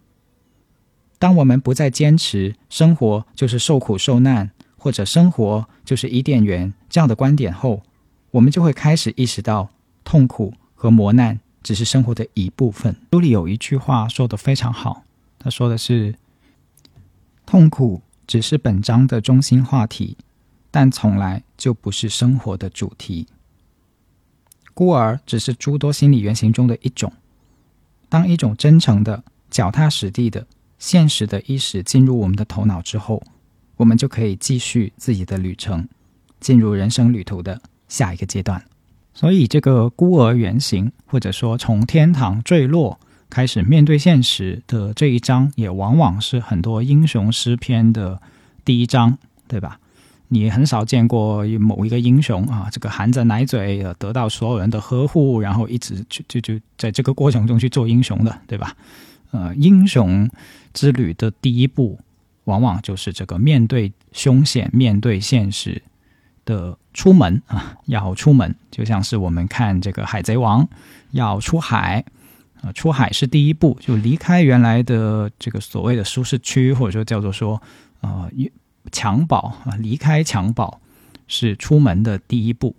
[1.21, 4.51] 当我们不再坚持生活就是受苦受难。
[4.81, 7.83] 或者生活就是伊甸园这样的观点后，
[8.31, 9.69] 我们就会开始意识到，
[10.03, 12.97] 痛苦和磨难只是生活的一部分。
[13.13, 15.05] 书里有一句话说的非常好，
[15.39, 16.15] 他说的是
[17.45, 20.17] ：“痛苦只是本章的中心话题，
[20.71, 23.27] 但从来就不是生活的主题。
[24.73, 27.13] 孤儿只是诸多心理原型中的一种。
[28.09, 30.47] 当一种真诚的、脚踏实地的、
[30.79, 33.23] 现实的意识进入我们的头脑之后，
[33.81, 35.89] 我们就可以继续自己的旅程，
[36.39, 37.59] 进入人生旅途的
[37.89, 38.63] 下一个阶段。
[39.15, 43.01] 所以，这个孤儿原型，或者说从天堂坠落
[43.31, 48.21] 开始面对现实的这一章，也往往是很多英雄诗篇的
[48.67, 49.17] 第一章，
[49.49, 49.81] 对吧？
[50.29, 58.77] 你很少见过某一个英雄啊，这个含着奶嘴得到所有人的呵护，然后一直就就就在这个过程中去做英雄的，对吧？
[59.31, 60.29] 呃，英雄
[60.75, 61.99] 之旅的第一步，
[62.51, 65.81] 往往就是这个面对凶险、面对现实
[66.45, 70.65] 的出门啊，要出门，就像是我们看这个《海贼王》
[71.13, 72.05] 要出海
[72.61, 77.63] 啊，出海是第一步，就离开原来的这个所谓的舒适区，或者说叫做说
[78.01, 78.29] 啊。
[78.91, 79.37] 襁褓
[79.67, 80.81] 啊，离开襁褓
[81.29, 82.75] 是出门的第一步，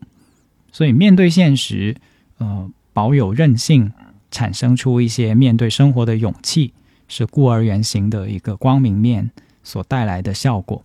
[0.72, 1.96] 所以面对现实，
[2.40, 3.92] 呃，保有韧性，
[4.32, 6.74] 产生出一些面对生活的勇气，
[7.08, 9.30] 是孤儿原型的一个光明面
[9.64, 10.84] 所带来的效果。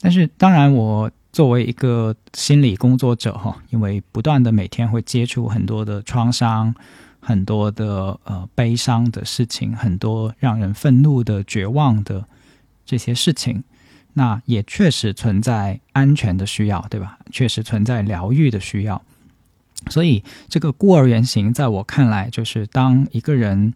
[0.00, 6.74] 但是，当然，我作为一个心理工作者哈，因为不断的每天会接触很多的创伤，
[7.20, 12.24] 很多的呃悲伤的事情，很多让人愤怒的、绝望的
[12.86, 13.64] 这些事情。
[14.14, 17.18] 那也确实存在安全的需要，对吧？
[17.30, 19.00] 确实存在疗愈的需要。
[19.90, 23.72] 所以，这个孤儿原型在我看来，就是当一个人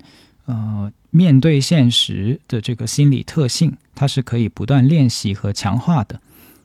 [0.47, 6.21] 呃面对现实的这个心理特性，它是可以不断练习和强化的。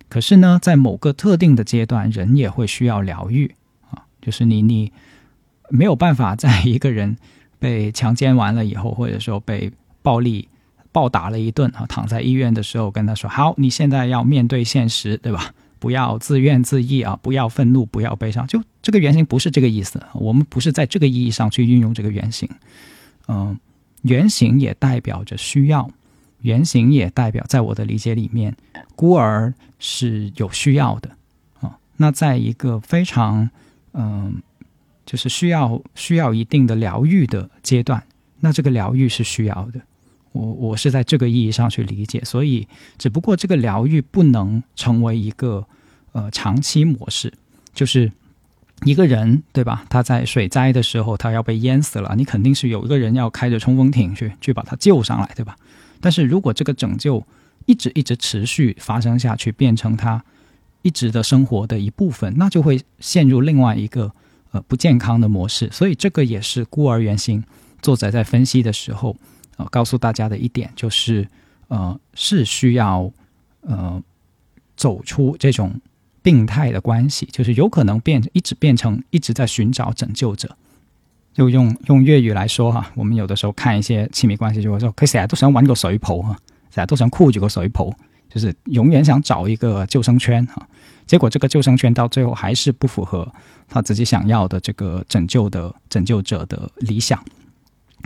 [0.09, 3.53] 可是呢，在某个特定的阶段，人也会需要疗愈
[3.91, 4.91] 啊，就是你你
[5.69, 7.15] 没有办法在一个人
[7.59, 9.71] 被强奸完了以后，或者说被
[10.01, 10.47] 暴力。
[10.93, 11.85] 暴打了一顿啊！
[11.87, 15.53] 躺在医院的时候，跟他说：“好，你现在要面对现实，对吧？
[15.77, 17.19] 不要自怨自艾啊！
[17.21, 18.47] 不要愤怒，不要悲伤。
[18.47, 20.01] 就这个原型不是这个意思。
[20.13, 22.49] 我们不是在这个意义上去运用这个原型。
[23.27, 23.59] 嗯，
[24.07, 25.89] 原型也代表着需要，
[26.41, 28.55] 原型也代表，在我的理解里面，
[28.95, 31.09] 孤儿是有需要的
[31.59, 31.77] 啊。
[31.97, 33.49] 那在一个非常
[33.93, 34.41] 嗯，
[35.05, 38.01] 就是需要需要一定的疗愈的阶段，
[38.39, 39.81] 那这个疗愈是需要的。”
[40.33, 42.67] 我我是在这个意义上去理解，所以
[42.99, 45.65] 只不过这个疗愈不能成为一个
[46.11, 47.33] 呃长期模式，
[47.73, 48.11] 就是
[48.83, 49.85] 一个人对吧？
[49.89, 55.55] 他在水灾的时候他要被淹死了，你肯定是有一个人要开着冲锋艇去去把他救上来，对吧？
[55.99, 57.23] 但是如果这个拯救
[57.65, 60.23] 一直一直持续发生下去，变成他
[60.81, 64.11] 一直的生活的一部分，那就会陷入另外一个
[64.51, 65.69] 呃不健康的模式。
[65.71, 67.43] 所以这个也是孤儿原型
[67.81, 69.15] 作者在分析的时候。
[69.59, 71.27] 呃，告诉大家的一点就是，
[71.67, 73.11] 呃，是需要
[73.61, 73.99] 呃
[74.75, 75.81] 走出这种
[76.27, 80.57] 病态的关系，就是有可能变一直变成一直在寻找拯救者。
[81.33, 86.37] 就用用粤语来说哈，我们有的时候看一些亲密关系，就会说，佢成日都想玩个水泡哈，
[86.69, 87.89] 成日都想酷几个水泡，
[88.27, 90.67] 就是永远想找一个救生圈哈。
[91.05, 93.31] 结果这个救生圈到最后还是不符合
[93.69, 97.23] 他自己想要的这个拯救的拯救者的理想。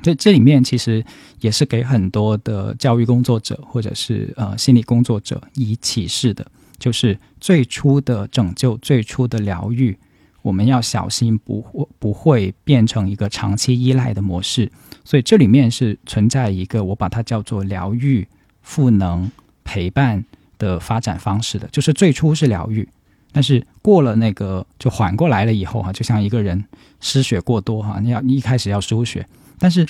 [0.03, 1.03] 这这里面其实
[1.39, 6.45] 也是给很多的教育工作者或者是呃心理工作者以启示的，
[6.81, 9.95] 就是最初的拯救、最初的疗愈，
[10.41, 14.71] 我们要小心不会不会变成一个长期依赖的模式。
[15.05, 18.27] 所以这里面是存在一个我把它叫做疗愈、
[18.63, 19.31] 赋能、
[19.63, 20.25] 陪伴
[20.57, 22.89] 的发展方式的，就是最初是疗愈，
[23.31, 26.65] 但是过了那个就缓过来了以后哈，就像一个人
[26.99, 29.23] 失血过多哈，你要一开始要输血。
[29.59, 29.87] 但是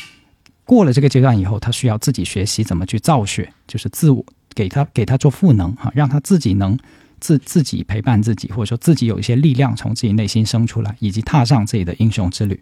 [0.66, 6.78] 过了这个阶段以后，他需要自己学习怎么去造血，就是自我给他给他做赋能哈，让他自己能
[7.20, 12.60] 自自己陪伴自己，或者说自己有一些力量从自己内心生出来，以及踏上自己的英雄之旅。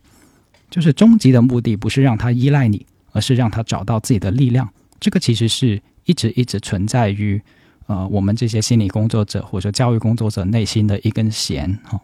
[0.69, 4.69] 就是终极的目的不是让他依赖你，而是让他找到自己的力量。
[4.99, 7.41] 这个其实是一直一直存在于
[7.87, 11.99] 呃我们这些心理工作者或者说教育工作者内心的一根弦哈。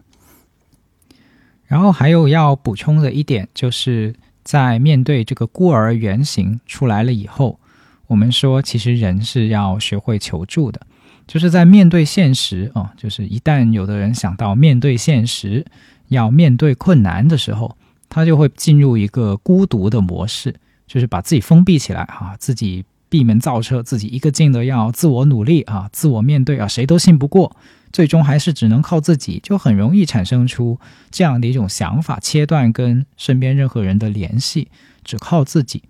[1.66, 4.14] 然后还有要补充的一点就是。
[4.46, 7.58] 在面对这个孤儿原型出来了以后，
[8.06, 10.80] 我们说，其实人是要学会求助的，
[11.26, 15.64] 就是在面对现实啊，就是一旦有的人想到面对现实，
[16.08, 17.76] 要面对困难的时候，
[18.08, 20.54] 他就会进入一个孤独的模式，
[20.86, 27.56] 就是把自己封闭起来啊，自己闭门造车，自己一个劲的要自我努力啊，自我面对啊，谁都信不过。
[27.92, 30.78] 最终还是只能靠自己，就很容易产生出
[31.10, 34.68] 这样的一种想法，切断跟身边任何人的联系，
[35.02, 35.82] 只靠自己。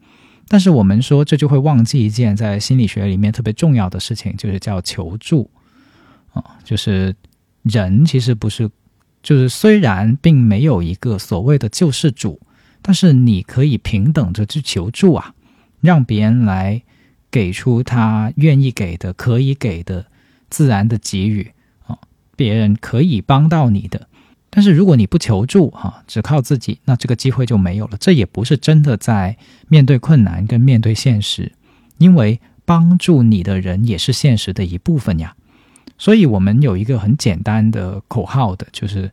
[0.48, 5.50] 但是我们说这就会忘记一件在心理学里面特别重要的事情，就是叫求助
[6.32, 7.14] 啊，就是
[7.62, 8.70] 人其实不是，
[9.22, 12.40] 就是虽然并没有一个所谓的救世主，
[12.80, 15.34] 但是你可以平等着去求助啊，
[15.80, 16.82] 让别人来
[17.30, 20.06] 给出他愿意给的、可以给的、
[20.48, 21.50] 自然的给予
[21.86, 21.98] 啊，
[22.36, 24.08] 别人可以帮到你的。
[24.56, 27.98] 但是如果你不求助，哈，只靠自己，那这个机会就没有了。
[28.00, 29.36] 这也不是真的在
[29.68, 31.52] 面对困难跟面对现实，
[31.98, 35.36] 因为帮助你的人也是现实的一部分呀。
[35.98, 39.10] 所以我们有一个很简单的口号的，就是，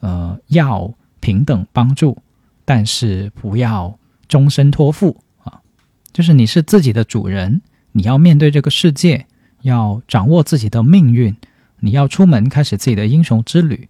[0.00, 2.18] 呃，要平等帮助，
[2.66, 5.62] 但是不要终身托付啊。
[6.12, 7.62] 就是你是自己的主人，
[7.92, 9.24] 你要面对这个世界，
[9.62, 11.34] 要掌握自己的命运，
[11.80, 13.88] 你要出门开始自己的英雄之旅。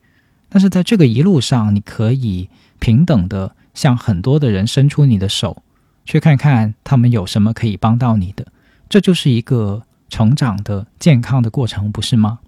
[0.53, 5.63] 但是在这个一路上，你可以平等的向很多的人伸出你的手，
[6.05, 8.47] 去看看他们有什么可以帮到你的，
[8.91, 12.41] 这就是一个成长的健康的过程，不是吗？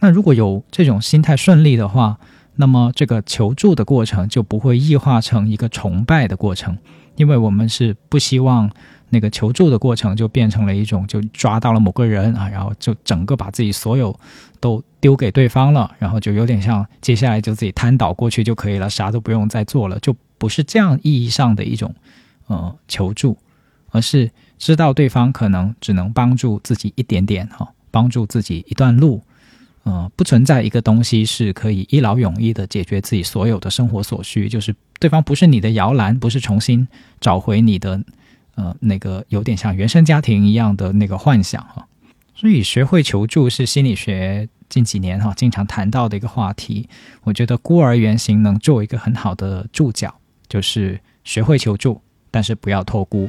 [0.00, 2.18] 那如果有这种心态顺利的话，
[2.56, 6.76] 那么这个求助的过程就不会异化成一个崇拜的过程，
[7.14, 8.68] 因为我们是不希望。
[9.08, 14.18] 那个求助的过程就变成了一种，就抓到了某个人啊，然后就整个把自己所有
[14.58, 21.94] 都丢给对方了，然后就有点像接下来就自己瘫倒过去就可以了，啥都不用再做了，就不是这样意义上的一种
[22.48, 23.38] 呃求助，
[23.90, 24.28] 而是
[24.58, 29.22] 知道对方可能只能帮助自己一点点哈，帮助自己一段路，
[29.84, 36.88] 呃，不存在一个东西是可以一劳永逸的解决自己所有的生活所需，就是对方不是你的摇篮，不是重新
[37.20, 38.02] 找回你的。
[38.56, 41.86] 呃，那个有点像原生家庭一样的那个幻想哈，
[42.34, 46.88] 所以学会求助是心理学近几年哈经常谈到的一个话题。
[47.22, 50.14] 我觉得孤儿原型能做一个很好的注脚，
[50.48, 52.00] 就是学会求助，
[52.30, 53.28] 但是不要托孤。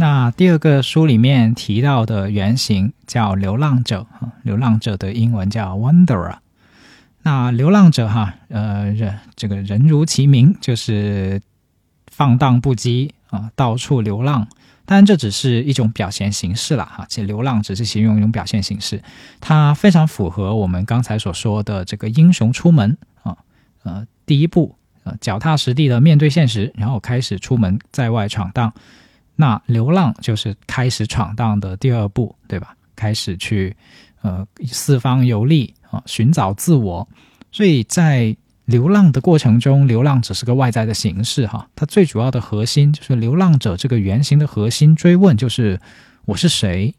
[0.00, 6.36] 那第二个书里面提到的原型叫流浪者，哈，流浪者的英文叫 wanderer。
[7.22, 11.42] 那流浪者哈，呃，人这个人如其名，就是
[12.06, 14.46] 放荡不羁啊，到处流浪。
[14.84, 19.02] 当然，这只是一种表现形式了哈，其实流浪只是形容一种表现形式，
[19.40, 23.36] 它非常符合我们刚才所说的这个英雄出门啊，
[23.82, 28.72] 呃，第一步，呃，脚踏实地的面对现实，然后开始出门在外闯荡。
[29.40, 32.74] 那流浪就是开始闯荡的第二步，对吧？
[32.96, 33.76] 开始去
[34.22, 37.06] 呃四方游历啊，寻找自我。
[37.52, 41.68] 所以在流浪的过程中，流浪只是个外在的形式哈。
[41.76, 45.80] 它最主要的核心就是流浪者这个原型的核心追问就是
[46.24, 46.92] 我是谁？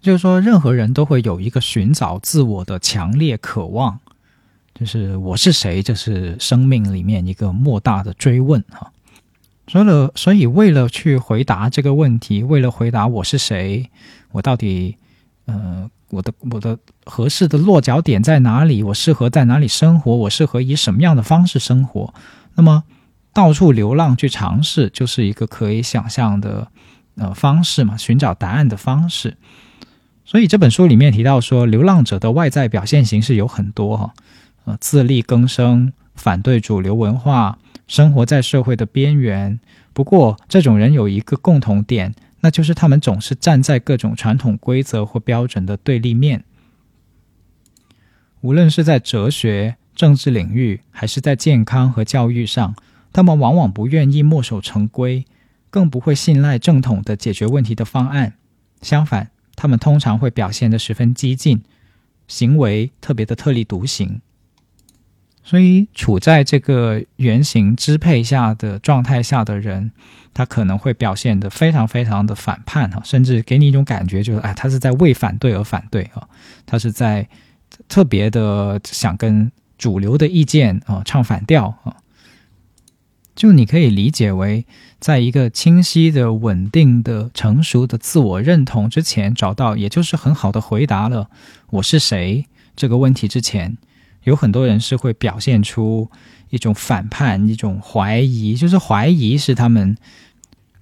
[0.00, 3.98] 就是说，任何人都会有一个寻找自我的强烈渴望，
[4.72, 5.82] 就是我是谁？
[5.82, 8.92] 这是生命里面一个莫大的追问哈。
[9.70, 13.88] 所以，所以为了去回答这个问题，为了回答我是谁，
[14.32, 14.96] 我到底，
[15.46, 18.82] 呃，我的我的合适的落脚点在哪里？
[18.82, 20.12] 我适合在哪里生活？
[20.16, 22.12] 我适合以什么样的方式生活？
[22.56, 22.82] 那么，
[23.32, 26.66] 到处流浪去尝试，就是一个可以想象的
[27.14, 29.36] 呃方式嘛，寻找答案的方式。
[30.24, 34.14] 所以这本书里面提到说，流浪者的外在表现形式有很多哈，
[34.64, 37.56] 呃，自力更生，反对主流文化。
[37.90, 39.58] 生活在社会的边缘，
[39.92, 46.44] 不过这种人有一个共同点，那就是他们总是站在各种传统规则或标准的对立面。
[48.42, 52.76] 无论是在哲学、政治领域，还是在健康和教育上，
[53.12, 55.26] 他们往往不愿意墨守成规，
[55.68, 58.34] 更不会信赖正统的解决问题的方案。
[58.82, 61.64] 相反，他们通常会表现得十分激进，
[62.28, 64.20] 行为特别的特立独行。
[65.50, 69.90] 所以，处在这个原型支配下的状态下的人，
[70.32, 76.28] 他可能会表现得非常非常的反叛哈，甚至给你一种感觉，就是哎，他是在为反对而反对啊，
[76.66, 77.28] 他是在
[77.88, 81.96] 特别的想跟主流的意见啊唱反调啊。
[83.34, 84.64] 就你可以理解为，
[85.00, 91.28] 在一个清晰的、稳定的、成熟的自我认同之前，找到也就是很好的回答了
[91.70, 92.46] “我是谁”
[92.76, 93.76] 这个问题之前。
[94.24, 96.10] 有很多人是会表现出
[96.50, 99.96] 一种反叛、一种怀疑，就是怀疑是他们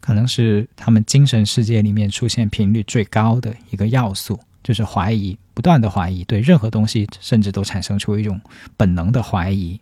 [0.01, 8.41] 可能是他们精神世界里面出现频率最高的一个要素，就是怀疑，不断的怀疑，对任何东西甚至都产生出一种
[8.76, 9.80] 本能的怀疑。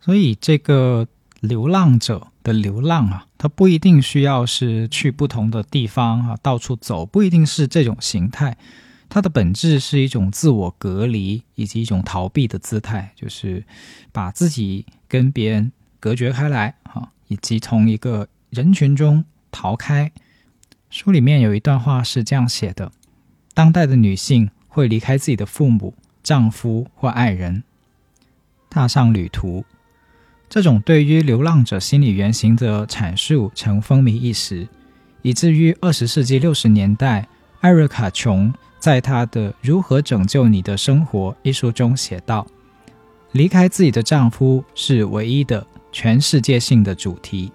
[0.00, 1.06] 所以，这个
[1.40, 8.56] 流浪者的流浪啊，他不一定需要是去不同的地方啊，到处走，不一定是这种形态。
[9.12, 13.64] 它的本质是一种自我隔离以及一种逃避的姿态，就是
[14.12, 20.12] 把自己跟别人隔绝开来，哈，以及从一个人群中逃开。
[20.90, 22.92] 书里面有一段话是这样写的：
[23.52, 25.92] 当代的女性会离开自己的父母、
[26.22, 27.64] 丈夫或爱人，
[28.70, 29.64] 踏上旅途。
[30.48, 34.68] 这种对于流浪者心理原型的阐述曾风靡一时，
[35.22, 37.26] 以至于二十世纪六十年代，
[37.60, 38.54] 艾瑞卡·琼。
[38.80, 42.46] 在他的《如何拯救你的生活》一书中写道
[43.32, 47.52] ：“离开自己的丈夫是唯一的全世界性的主题。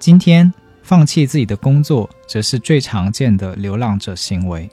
[0.00, 0.52] 今天，
[0.82, 4.68] 放弃自己的工作则是最常见的流浪者行为。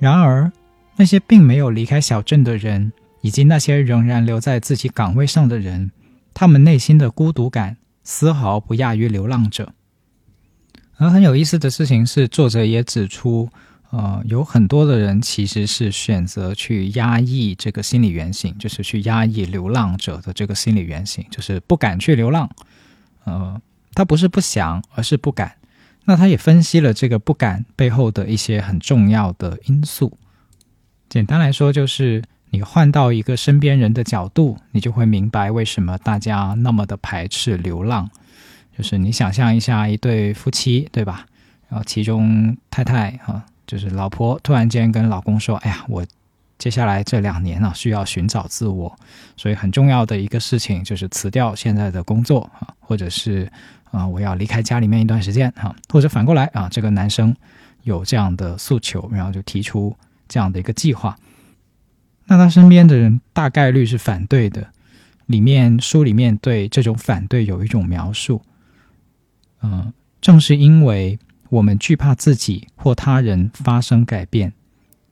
[0.00, 0.50] 然而，
[0.96, 5.92] 那些并没有离开小镇的人，以及那些仍然留在自己岗位上的人，
[6.34, 9.72] 他们内心的孤独感丝毫不亚于流浪者。
[10.96, 13.48] 而很有意思的事情是，作者也指出。”
[13.90, 22.50] 呃，有很多的人其实是选择去压抑这个心理原型，就是去压抑流浪者的这个心理原型，就是不敢去流浪。
[23.24, 23.58] 呃，
[23.94, 25.54] 他不是不想，而是不敢。
[26.04, 30.18] 那他也分析了这个不敢背后的一些很重要的因素。
[31.08, 38.10] 简单来说，就是你换到一个身边人的角度，你就会明白为什么大家那么的排斥流浪。
[38.76, 41.26] 就是你想象一下一对夫妻，对吧？
[41.68, 43.44] 然后其中太太哈。
[43.68, 46.02] 就是老婆突然间跟老公说：“哎呀，我
[46.56, 48.98] 接下来这两年呢，需要寻找自我，
[49.36, 53.46] 所以很重要的一个事情就是辞掉现在的工作啊，或者是
[53.90, 57.36] 啊，我要离开家里面一段时间哈，或者反过来啊，这个男生
[57.82, 59.94] 有这样的诉求，然后就提出
[60.26, 61.14] 这样的一个计划。
[62.24, 64.66] 那他身边的人大概率是反对的。
[65.26, 68.40] 里面书里面对这种反对有一种描述，
[69.60, 69.92] 嗯，
[70.22, 71.18] 正是因为。
[71.50, 74.52] 我们惧怕自己或他人发生改变，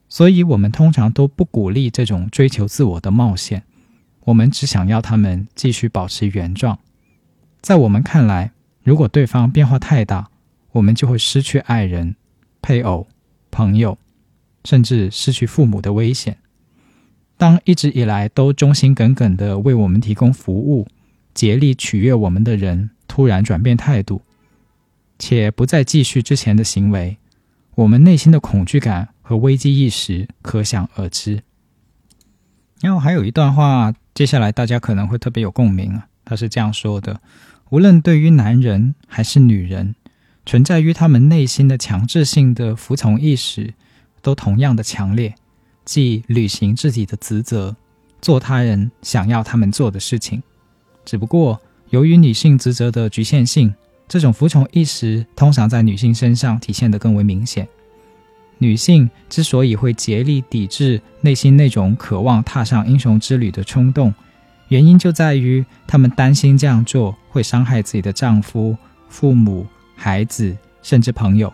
[0.09, 3.63] 所以我们通常都不鼓励这种追求自我的冒险。
[4.25, 6.79] 我们只想要他们继续保持原状。
[7.61, 10.29] 在我们看来，如果对方变化太大，
[10.73, 12.17] 我们就会失去爱人、
[12.61, 13.07] 配偶、
[13.51, 13.97] 朋友，
[14.65, 16.37] 甚至失去父母的危险。
[17.39, 20.87] 当一直以来都忠心耿耿的为我们提供服务、
[21.35, 24.23] 竭力取悦我们的人突然转变态度，
[25.19, 27.17] 且不再继续之前的行为，
[27.75, 31.43] 我们内心的恐惧感和危机意识可想而知。
[32.81, 36.07] 然后还有一段话，接下来大家可能会特别有共鸣啊。
[36.25, 37.21] 他是这样说的：
[37.71, 39.95] 无论对于男人还是女人，
[40.45, 43.73] 存在于他们内心的强制性的服从意识，
[44.21, 45.35] 都同样的强烈，
[45.85, 47.75] 即履行自己的职责，
[48.21, 50.43] 做他人想要他们做的事情。
[51.05, 51.61] 只不过
[51.91, 53.75] 由于女性职责的局限性。
[54.09, 57.67] 这种服从意识通常在女性身上体现得更为明显。
[58.59, 64.15] 女性之所以会竭力抵制内心那种渴望踏上英雄之旅的冲动，
[64.69, 68.77] 原因就在于她们担心这样做会伤害自己的丈夫、
[69.09, 71.53] 父母、孩子，甚至朋友。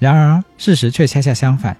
[0.00, 1.76] 然而，事实却恰恰相反。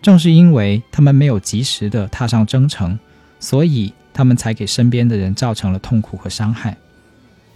[0.00, 2.98] 正是因为他们没有及时地踏上征程，
[3.38, 6.76] 所以他们才给身边的人造成了痛苦和伤害。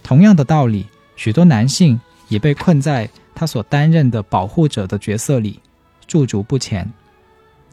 [0.03, 0.85] 同样的道理。
[1.17, 1.99] 许多男性
[2.29, 5.59] 也被困在他所担任的保护者的角色里，
[6.07, 6.89] 驻足不前。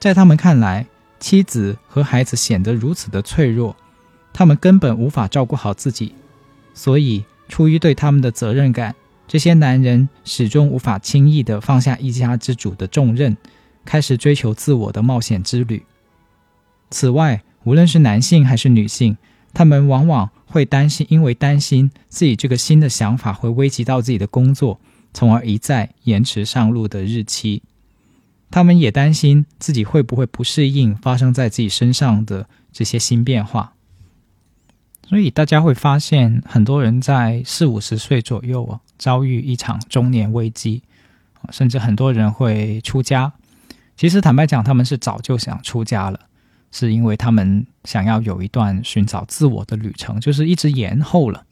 [0.00, 0.86] 在他们看来，
[1.20, 3.76] 妻子和孩子显得如此的脆弱，
[4.32, 6.14] 他们根本无法照顾好自己。
[6.74, 8.94] 所以，出于对他们的责任感，
[9.28, 13.36] 这些男人始终无法轻易地放下一家之主的重任，
[13.84, 15.84] 开始追求自我的冒险之旅。
[16.90, 19.16] 此外，无论是男性还是女性，
[19.52, 20.30] 他们往往。
[20.54, 24.78] 会担心，因为担心自己这个新的想法会危及到自己的工作，
[25.12, 27.60] 从而一再延迟上路的日期。
[28.52, 33.72] 他们也担心自己会不会不适应发生在自己身上的这些新变化。
[35.08, 40.84] 所以大家会发现，很多人在四五十岁左右啊，遭遇一场中年危机，
[41.50, 43.32] 甚至很多人会出家。
[43.96, 46.20] 其实坦白讲，他们是早就想出家了。
[46.76, 51.44] 是因为他们想要有一段寻找自我的旅程，就是一直延后了。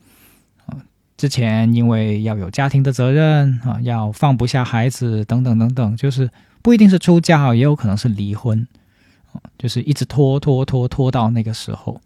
[0.66, 0.76] 啊，
[1.16, 6.28] 之前因为要有家庭的责任啊，要放不下孩子等等等等，就是
[6.60, 8.66] 不一定是出家，也有可能是离婚，
[9.56, 12.00] 就是一直拖拖拖拖到那个时候，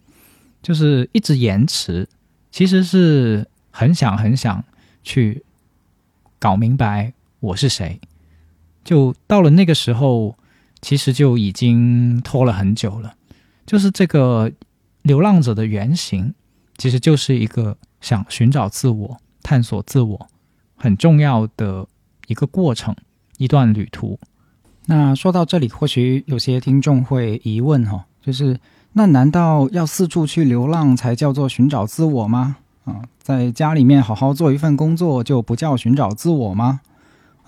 [0.63, 2.07] 就是一直延迟。
[2.53, 4.63] 其实是很想很想
[5.03, 5.43] 去
[6.39, 7.99] 搞明白我是谁，
[8.85, 10.37] 就到了那个时候。
[10.87, 13.13] 其实就已经拖了很久了，
[13.67, 14.53] 就是这个
[15.03, 16.33] 流浪者的原型，
[16.79, 20.29] 其实就是一个想寻找自我、探索自我
[20.77, 21.85] 很重要的
[22.29, 22.95] 一个过程，
[23.37, 24.17] 一段旅途。
[24.85, 28.57] 那说到这里，或许有些听众会疑问哈，就是
[28.93, 32.59] 那难道要四处去流浪才叫做寻找自我吗？
[32.85, 36.81] 啊，在家里面好好做一份工作就不叫寻找自我吗？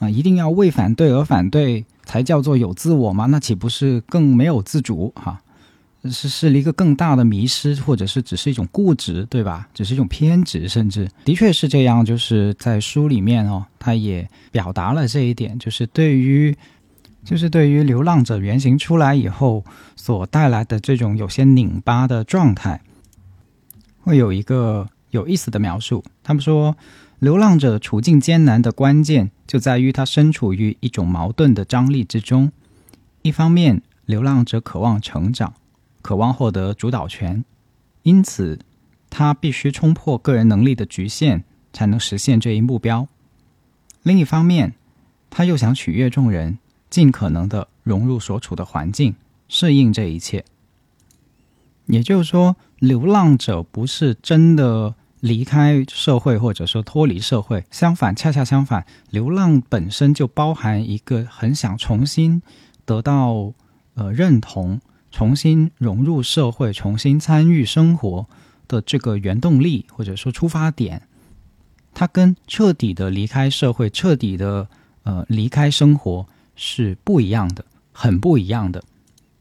[0.00, 3.26] 啊，一定要为反对而反对才叫做有自我吗？
[3.26, 5.12] 那岂不是更没有自主？
[5.14, 5.40] 哈，
[6.10, 9.68] 是是一个更大的迷失，或者是只是一种固执，对吧？
[9.74, 12.04] 只是一种偏执，甚至的确是这样。
[12.04, 16.56] 就是在书里面哦，他也表达了这一点，就是对于。
[17.24, 19.62] 就是对于流浪者原型出来以后
[19.96, 22.80] 所带来的这种有些拧巴的状态，
[24.00, 26.02] 会有一个有意思的描述。
[26.22, 26.74] 他们说，
[27.18, 32.52] 流浪者处境艰难的关键就在于他身处于一种矛盾的张力之中。
[33.22, 35.54] 一方面，流浪者渴望成长，
[36.02, 37.44] 渴望获得主导权，
[38.02, 38.58] 因此
[39.10, 43.08] 他必须冲破个人能力的局限，才能实现这一目标。
[44.02, 44.74] 另一方面，
[45.28, 46.58] 他又想取悦众人。
[46.90, 49.14] 尽可能的融入所处的环境，
[49.46, 50.42] 适应这一切。
[51.84, 57.64] 也就是说，流浪者不是真的离开社会，或者说脱离社会。
[57.70, 62.42] 相反，恰恰相反，流浪本身就包含一个很想重新
[62.84, 63.52] 得到
[63.94, 68.26] 呃认同、重新融入社会、重新参与生活
[68.66, 71.02] 的这个原动力，或者说出发点。
[71.94, 74.68] 它跟彻底的离开社会、彻底的
[75.02, 76.26] 呃离开生活。
[76.60, 78.82] 是不一样的，很不一样的。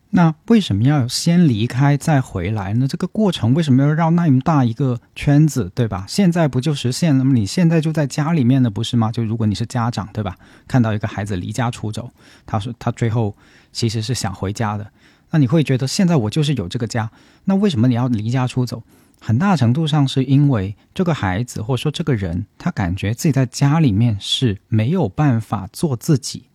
[0.09, 2.87] 那为什么要先离开再回来呢？
[2.87, 6.05] 这个过程为什么要绕那么大一个圈子，对吧？
[6.07, 7.33] 现在不就实现了吗？
[7.33, 9.11] 你现在就在家里面的不是吗？
[9.11, 10.37] 就如果你是家长，对吧？
[10.67, 12.09] 看到一个孩子离家出走，
[12.45, 13.35] 他说他最后
[13.73, 14.89] 其实是想回家的，
[15.31, 17.11] 那你会觉得现在我就是有这个家，
[17.43, 18.83] 那为什么你要离家出走？
[19.19, 26.45] 很大程度上是因为这个孩子或者说这个人，他感觉自己在家里面是没有办法做自己。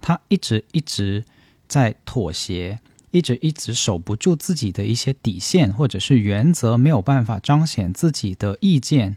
[0.00, 1.24] 他一直一直
[1.66, 2.80] 在妥协，
[3.10, 9.16] 一直一直守不住自己的一些底线或者是原则，没有办法彰显自己的意见。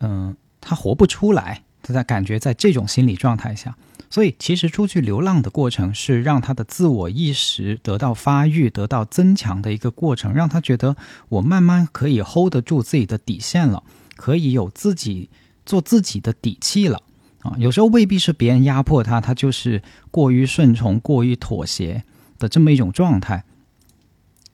[0.00, 1.62] 嗯，他活不出来。
[1.84, 3.76] 他在感觉在这种心理状态下，
[4.08, 10.96] 所以其实出去流浪的过程是让他的自我意识得到发育、得到增强的一个过程，让他觉得
[11.28, 13.82] 我慢慢可以 hold 得住自己的底线了，
[14.14, 15.28] 可以有自己
[15.66, 17.02] 做自己的底气了。
[17.40, 19.82] 啊，有时候未必是别人压迫他，他就是
[20.12, 22.04] 过于顺从、过于妥协
[22.42, 23.44] 的这么一种状态。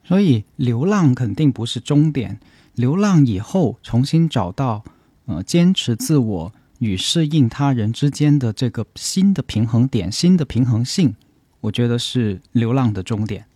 [0.04, 2.38] 所以，流浪肯定不是终点。
[2.74, 4.84] 流浪以后，重新找到
[5.24, 11.16] 呃坚持自我与适应他人之间的这个新的平衡点、新的平衡性，
[11.62, 13.46] 我觉得是流浪的终点。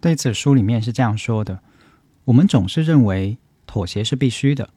[0.00, 1.60] 对此，书里面是这样说的：
[2.26, 4.68] 我们总是认为妥协是必须的，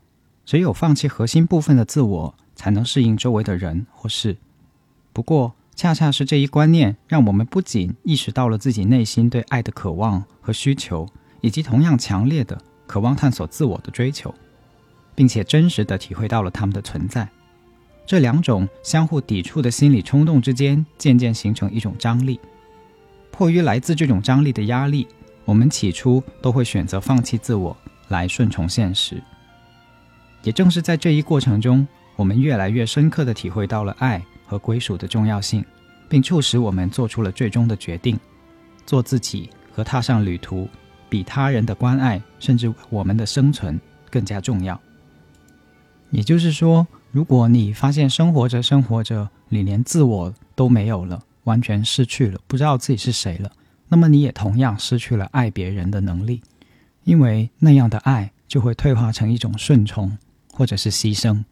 [0.45, 2.35] 只有放弃核心部分的自我。
[2.57, 4.35] 才能适应周围的人或事。
[5.13, 11.07] 不过，恰恰是这一观念，让我们不仅意识到了自己内心对爱的渴望和需求，
[11.39, 14.34] 以及同样强烈的渴望探索自我的追求，
[15.13, 17.30] 并且真实的体会到了他们的存在。
[18.07, 22.39] 这两种相互抵触的心理冲动之间，渐渐形成一种张力。
[23.30, 25.07] 迫于来自这种张力的压力，
[25.45, 29.21] 我们起初都会选择放弃自我，来顺从现实。
[30.41, 31.88] 也正是在这一过程中。
[32.15, 35.63] 我们越来越深刻地体会到了爱和归属的重要性，
[36.09, 38.17] 并促使我们做出了最终的决定：
[38.85, 40.67] 做自己和踏上旅途，
[41.09, 43.79] 比他人的关爱甚至我们的生存
[44.09, 44.79] 更加重要。
[46.09, 53.51] 也就是说，如果你发现生活着生活着，你连自我都没有了，完全失去了，不知道自己是谁了，
[53.89, 56.41] 那么你也同样失去了爱别人的能力，
[57.03, 60.17] 因为那样的爱就会退化成一种顺从
[60.53, 61.43] 或者是牺牲。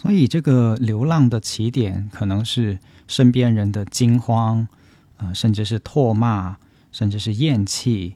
[0.00, 2.78] 所以，这个流浪的起点可能是
[3.08, 4.68] 身边人的惊慌，
[5.16, 6.56] 啊，甚至是唾骂，
[6.92, 8.14] 甚至是厌弃；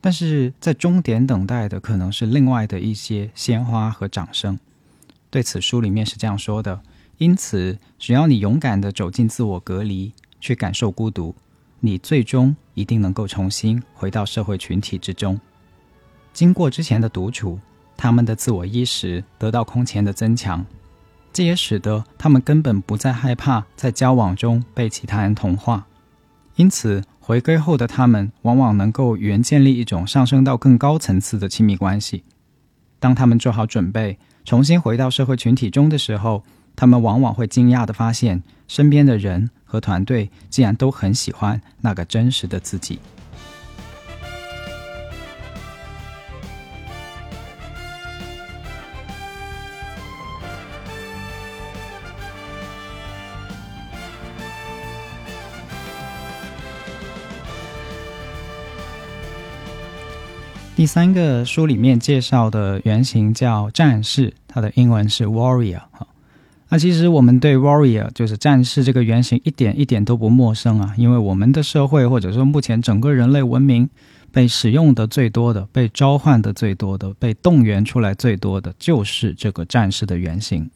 [0.00, 4.58] 但是在终点等待的，可能是另外的一些鲜花和掌声。
[5.28, 6.80] 对此，书里面是这样说的：
[7.18, 11.34] 因此，只要你勇敢的走进自我隔离，去感受孤独，
[11.80, 15.38] 你最终一定能够重新回到社会群体之中。
[16.32, 17.60] 经过之前的独处，
[17.94, 20.64] 他们的自我意识得到空前的增强。
[21.32, 25.86] 这也使得他们根本不再害怕在交往中被其他人同化，
[26.56, 32.24] 因此回归后的他们往往能够原建立一种上升到更高层次的亲密关系。
[32.98, 36.42] 当他们做好准备重新回到社会群体中的时候，
[36.74, 42.98] 他们往往会惊讶地发现，身边的人和团队竟然都很喜欢那个真实的自己。
[60.80, 66.06] 第三个书里面介绍的原型叫战士，它的英文是 warrior 哈。
[66.70, 73.90] 那其实我们对 warrior 就是战士这个原型一点一点都不陌生啊，因为我们的社会或者说目前整个人类文明
[74.32, 80.70] 被使用的最多的、被召唤的最多的、被动员出来最多的就是这个战士的原型，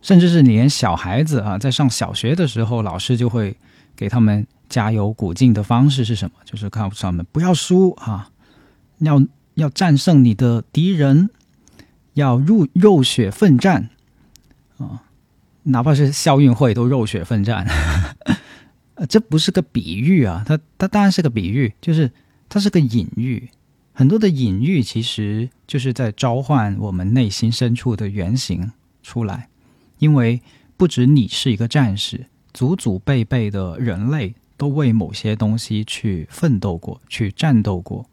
[0.00, 3.56] 甚至是你连小孩子啊，在上小学的时候，老师就会
[3.94, 6.32] 给他们加油鼓劲的方式是什么？
[6.44, 8.28] 就是告诉他们不要输啊。
[9.02, 9.22] 要
[9.54, 11.30] 要战胜你的敌人，
[12.14, 13.90] 要入肉血奋战
[14.78, 15.04] 啊！
[15.64, 17.66] 哪怕是校运会都肉血奋战，
[18.94, 22.10] 呃这不是个比喻啊，它它当然是个比喻，就是
[22.48, 23.48] 它是个隐喻。
[23.92, 28.72] 很多的隐喻其实就是在召唤我们内心深处的原型
[29.02, 29.48] 出来，
[29.98, 30.40] 因为
[30.76, 38.06] 不止你是一个战士，祖祖辈辈的人类都为某些东西去奋斗过，去战斗过。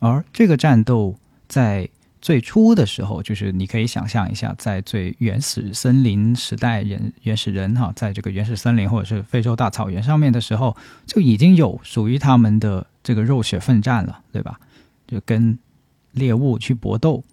[0.00, 1.14] 而这个战斗
[1.48, 1.88] 在
[2.20, 10.76] 最初的时候，就是你可以想象一下，在最原始森林时代，人原始人哈，在这个原始森林或者是非洲大草原上面的时候，
[11.06, 14.58] 就已经有属于他们的这个肉血奋战了，对吧？
[15.06, 15.58] 就跟
[16.12, 17.24] 猎物去搏斗，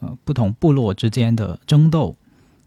[0.00, 2.16] 呃，不同部落之间的争斗，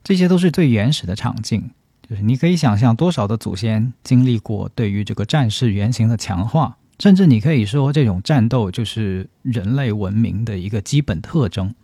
[0.03, 1.71] 这些都是最原始的场景。
[2.07, 6.77] 就是你可以想象多少的祖先经历过对于这个战士原型的强化。
[6.97, 11.75] 甚至你可以说，这种战斗就是人类文明的一个基本特征。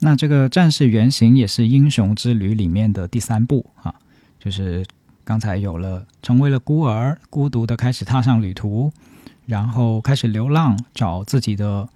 [0.00, 3.94] 那这个战士原型也是英雄之旅里面的第三步啊，
[4.40, 4.84] 就是
[5.22, 8.92] 刚才有了成为了孤儿，孤独的开始踏上旅途，
[9.46, 11.88] 然后开始流浪，找自己的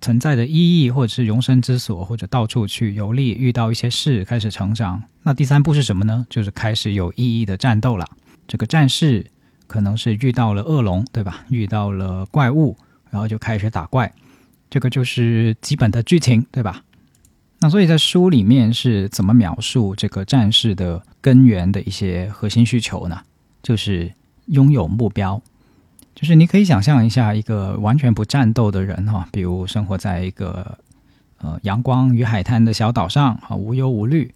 [0.00, 5.02] 存在的意义，或者是容身之所，或者到处去游历，遇到一些事，开始成长。
[5.24, 6.26] 那第三步是什么呢？
[6.30, 8.08] 就是开始有意义的战斗了。
[8.46, 9.26] 这个战士。
[9.66, 11.44] 可能是遇到了恶龙，对吧？
[11.48, 12.76] 遇到了怪物，
[13.10, 14.12] 然后就开始打怪，
[14.70, 16.82] 这个就是基本的剧情，对吧？
[17.58, 23.20] 那所以在书里面是怎么描述这个战士的根源的一些核心需求呢？
[23.62, 24.12] 就是
[24.46, 25.40] 拥有目标，
[26.14, 30.78] 就是你可以想象一下一个完全不战斗的人哈，比如生活在一个
[31.38, 34.32] 呃阳光与海滩的小岛上啊，无忧无虑，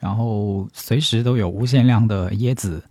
[0.00, 2.82] 然后随时都有无限量的椰子。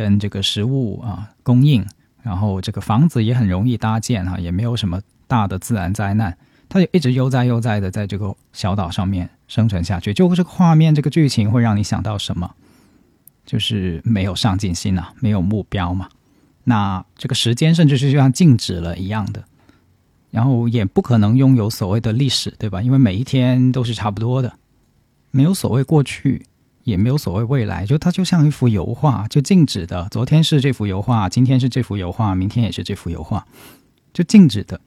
[0.00, 1.84] 跟这个食物啊供应，
[2.22, 6.34] 然后这个房子也很容易搭建哈，也没有什么大的自然灾难，
[6.70, 10.14] 它就一直悠哉悠哉的在这个小岛上面生存下去。
[10.14, 12.50] 就这个画面，这个剧情会让你想到什么？
[13.44, 16.08] 就是没有上进心啊，没有目标嘛。
[16.64, 19.44] 那这个时间甚至是就像静止了一样的，
[20.30, 22.80] 然后也不可能拥有所谓的历史，对吧？
[22.80, 24.54] 因为每一天都是差不多的，
[25.30, 26.46] 没有所谓过去。
[26.84, 30.08] 也没有所谓未来，就它就像一幅油画，就静止的。
[30.10, 33.46] 昨天是这幅油画，今天是这幅油画，明天也是这幅油画，
[34.12, 34.80] 就静止的。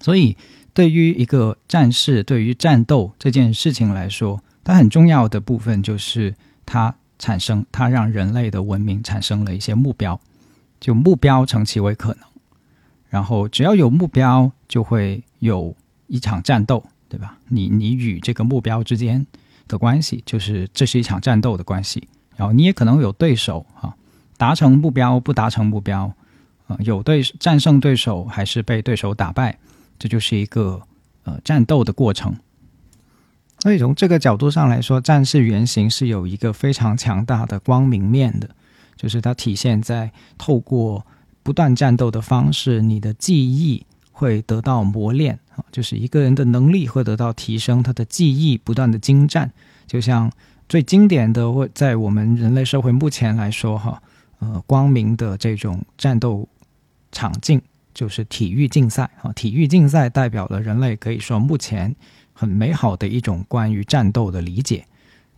[0.00, 0.36] 所以，
[0.72, 6.34] 对于一个战士，对于战斗这件事情来说，它很重要的部分就是
[6.64, 10.20] 它产生，它让人类的文明产生了一些目标，
[10.78, 12.24] 就目标成其为可能。
[13.08, 15.74] 然后，只要有目标，就会有
[16.06, 17.38] 一场战斗，对吧？
[17.48, 19.26] 你你与这个目标之间。
[19.70, 22.06] 的关系就是这是一场战斗的关系，
[22.36, 23.94] 然后你也可能有对手啊，
[24.36, 26.12] 达成目标不达成目标，
[26.66, 29.58] 啊有对战胜对手还是被对手打败，
[29.98, 30.82] 这就是一个
[31.24, 32.34] 呃战斗的过程。
[33.60, 38.50] 所以从这个角度上来说，战士原型是有一个非常强大的光明面的，
[38.96, 41.06] 就是它体现在透过
[41.42, 43.86] 不断战斗的方式，你的记忆。
[44.12, 45.38] 会得到磨练，
[45.70, 49.50] 就是一个人的能力会得到提升，他的技艺不断的精湛。
[49.86, 50.30] 就像
[50.68, 54.02] 最经典的，或在我们人类社会目前来说，哈，
[54.38, 56.48] 呃，光明的这种战斗
[57.12, 57.60] 场景
[57.92, 59.32] 就是体育竞赛啊。
[59.32, 61.94] 体育竞赛代表了人类可以说目前
[62.32, 64.84] 很美好的一种关于战斗的理解。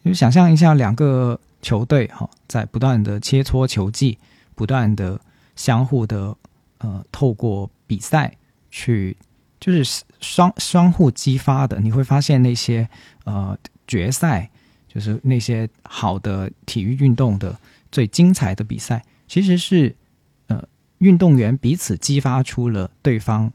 [0.04, 4.18] 就想象一下，两个球队哈，在不断的切磋球技，
[4.54, 5.20] 不断的
[5.56, 6.36] 相互的
[6.78, 8.34] 呃，透过比赛。
[8.74, 9.14] 去
[9.62, 12.88] 就是双相互激发的，你会发现那些
[13.22, 13.56] 呃
[13.86, 14.50] 决赛，
[14.88, 17.56] 就是那些好的体育运动的
[17.92, 19.94] 最精彩的比赛，其实是
[20.48, 20.60] 呃
[20.98, 23.52] 运动员彼此激发出了对方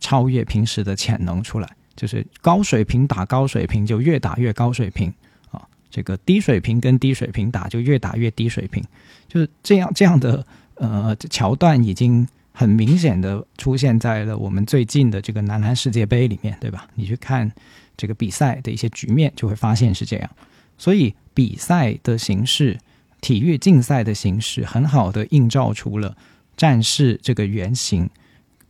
[0.00, 5.12] 超越平时的潜能出来，就是高水平打高水平就越打越高水平
[5.50, 8.82] 啊，这个低水平跟低水平打就越打越低水平，
[9.28, 10.46] 就是这样这样的
[10.76, 12.26] 呃桥段已经。
[12.52, 16.86] 很明显的出现在了我们最近的这个男篮世界杯里面，对吧？
[16.94, 17.50] 你去看
[17.96, 20.30] 这个比赛的一些局面，就会发现是这样。
[20.76, 22.78] 所以比赛的形式，
[23.20, 26.16] 体育竞赛的形式，很好的映照出了
[26.56, 28.08] 战士这个原型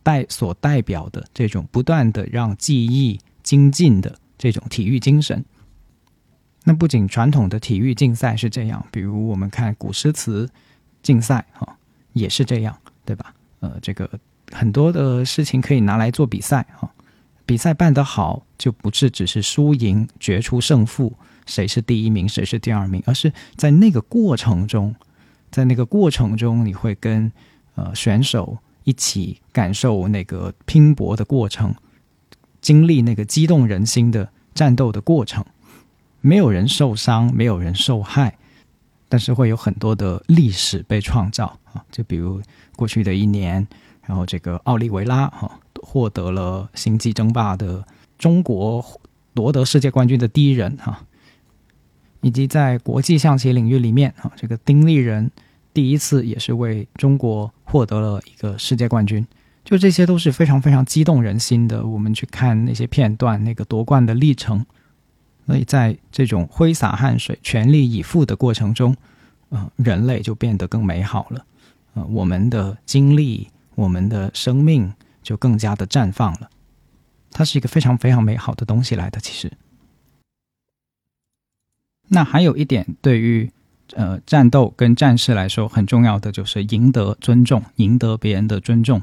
[0.01, 5.43] 代所代表的这种不断的让记忆精进的这种体育精神。
[6.63, 10.49] 那不仅传统的体育竞赛是这样，比如我们看古诗词
[11.01, 11.77] 竞赛，哈，
[12.13, 13.33] 也是这样，对吧？
[13.63, 14.09] 呃，这个
[14.51, 16.91] 很多的事情可以拿来做比赛，哈。
[17.45, 21.13] 比赛办得好，就不是只是输赢决出胜负，
[21.45, 24.93] 谁是第一名，谁是第二名，而是在那个过程中，
[25.49, 27.31] 在那个过程中，你会跟
[27.75, 31.73] 呃选手一起感受那个拼搏的过程，
[32.61, 35.43] 经历那个激动人心的战斗的过程。
[36.21, 38.37] 没有人受伤，没有人受害，
[39.09, 41.83] 但是会有很多的历史被创造啊！
[41.91, 42.41] 就比如
[42.75, 43.67] 过去的一年，
[44.05, 45.59] 然后这个奥利维拉哈。
[45.85, 47.85] 获得了星际争霸的
[48.17, 48.83] 中国
[49.33, 51.05] 夺得世界冠军的第一人哈，
[52.21, 55.29] 以及在国际象棋领域里面哈，这个丁立人
[55.73, 59.27] 第一次也是为中国获得了一个世界冠军，
[59.65, 61.85] 就这些都是非常非常激动人心的。
[61.85, 64.65] 我们去看那些片段，那个夺冠的历程，
[65.45, 68.95] 所以在这种挥洒汗水、全力以赴的过程中，
[69.49, 71.45] 呃，人类就变得更美好了。
[71.93, 74.93] 呃，我们的经历，我们的生命。
[75.23, 76.49] 就更加的绽放了，
[77.31, 79.21] 它是一个非常非常美好的东西来的。
[79.21, 79.49] 其实，
[82.09, 83.49] 那还有一点，对于
[83.93, 89.01] 呃战斗跟战士来说很重要的，就是赢得尊重，赢得别人的尊重。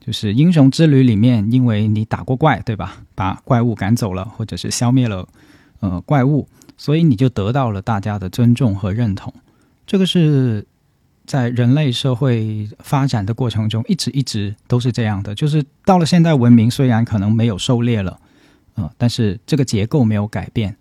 [0.00, 3.04] 就是英雄之旅里面，因为你打过怪，对吧？
[3.14, 5.28] 把怪物赶走了，或者是消灭了
[5.78, 9.32] 呃怪物，所以你就得到了大家的尊重和认同。
[9.86, 10.66] 这个是。
[11.26, 15.34] 在人类社会发展的过程中，一直一直都是这样的。
[15.34, 18.20] 就是到了现代文明，虽然可能没有狩猎了，
[18.74, 20.76] 呃，但是这个结构没有改变。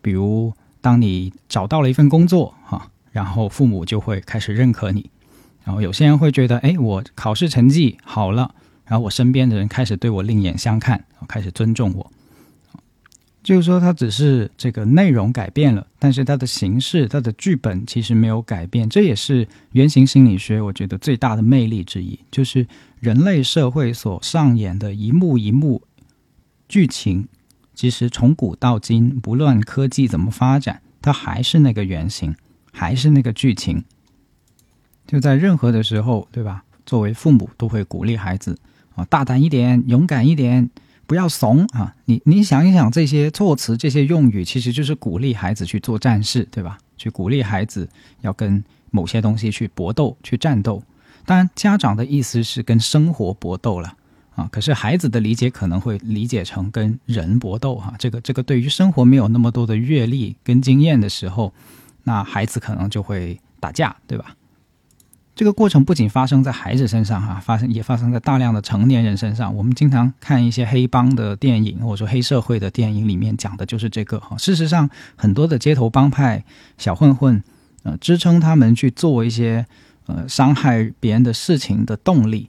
[0.00, 5.10] 比如，当你找到了一份工作，哈，然后父母就会开始认可你。
[5.64, 8.54] 然后有些人会觉得，哎，我考试成绩好了，
[8.86, 12.10] 然后我身边的人开始对我另眼相看，开始尊重我。
[13.46, 18.88] 就是说，它只是这个内容改变了，但是它的形式、它的剧本其实没有改变。
[18.88, 22.66] 这也是原型心理学我觉得最大的魅力之一，就是
[22.98, 25.80] 人类社会所上演的一幕一幕
[26.68, 27.28] 剧情，
[27.72, 32.34] 其实从古到今，不论科技怎么发展，它还是那个原型，
[32.72, 33.84] 还是那个剧情。
[35.06, 36.64] 就在任何的时候，对吧？
[36.84, 38.58] 作为父母都会鼓励孩子
[38.96, 40.68] 啊，大胆一点，勇敢一点。
[41.06, 41.94] 不要怂啊！
[42.06, 46.78] 你你想一想，这些措辞、这些用语，其实就是鼓励孩子去做战士，对吧？
[46.96, 47.88] 去鼓励孩子
[48.22, 50.82] 要跟某些东西去搏斗、去战斗。
[51.24, 53.94] 当然，家长的意思是跟生活搏斗了
[54.34, 54.48] 啊。
[54.50, 57.94] 可是孩子的理解可能会理解成跟人搏斗哈。
[57.98, 61.52] 这个这个，对于生活没有那么多的阅历跟经验的时候，
[62.04, 64.34] 那孩子可能就会打架，对吧？
[65.36, 69.54] 这个过程不仅发生在孩子身上，哈，发生也发生在大量的成年人身上。
[69.54, 74.34] 我们经常看一些黑帮的电影，或者说黑社会的电影，里面讲的就是这个哈。
[74.38, 76.42] 事实上，很多的街头帮派
[76.78, 77.44] 小混混，
[77.82, 79.66] 呃，支撑他们去做一些
[80.06, 82.48] 呃伤害别人的事情的动力，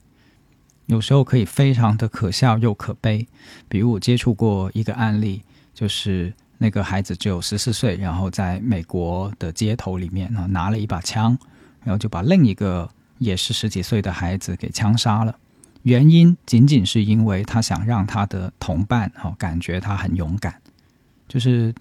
[0.86, 3.28] 有时候可以非常的可笑又可悲。
[3.68, 5.42] 比如我接触过一个案例，
[5.74, 11.36] 就是那个孩子只有十四岁，然后在美国的街头里面啊，拿了一把枪。
[11.84, 15.36] 然后就把另一个也是十几岁的孩子给枪杀了，
[15.82, 20.60] 原因仅仅是因为他想让他的同伴哈感觉他很勇敢，
[21.26, 21.74] 就是，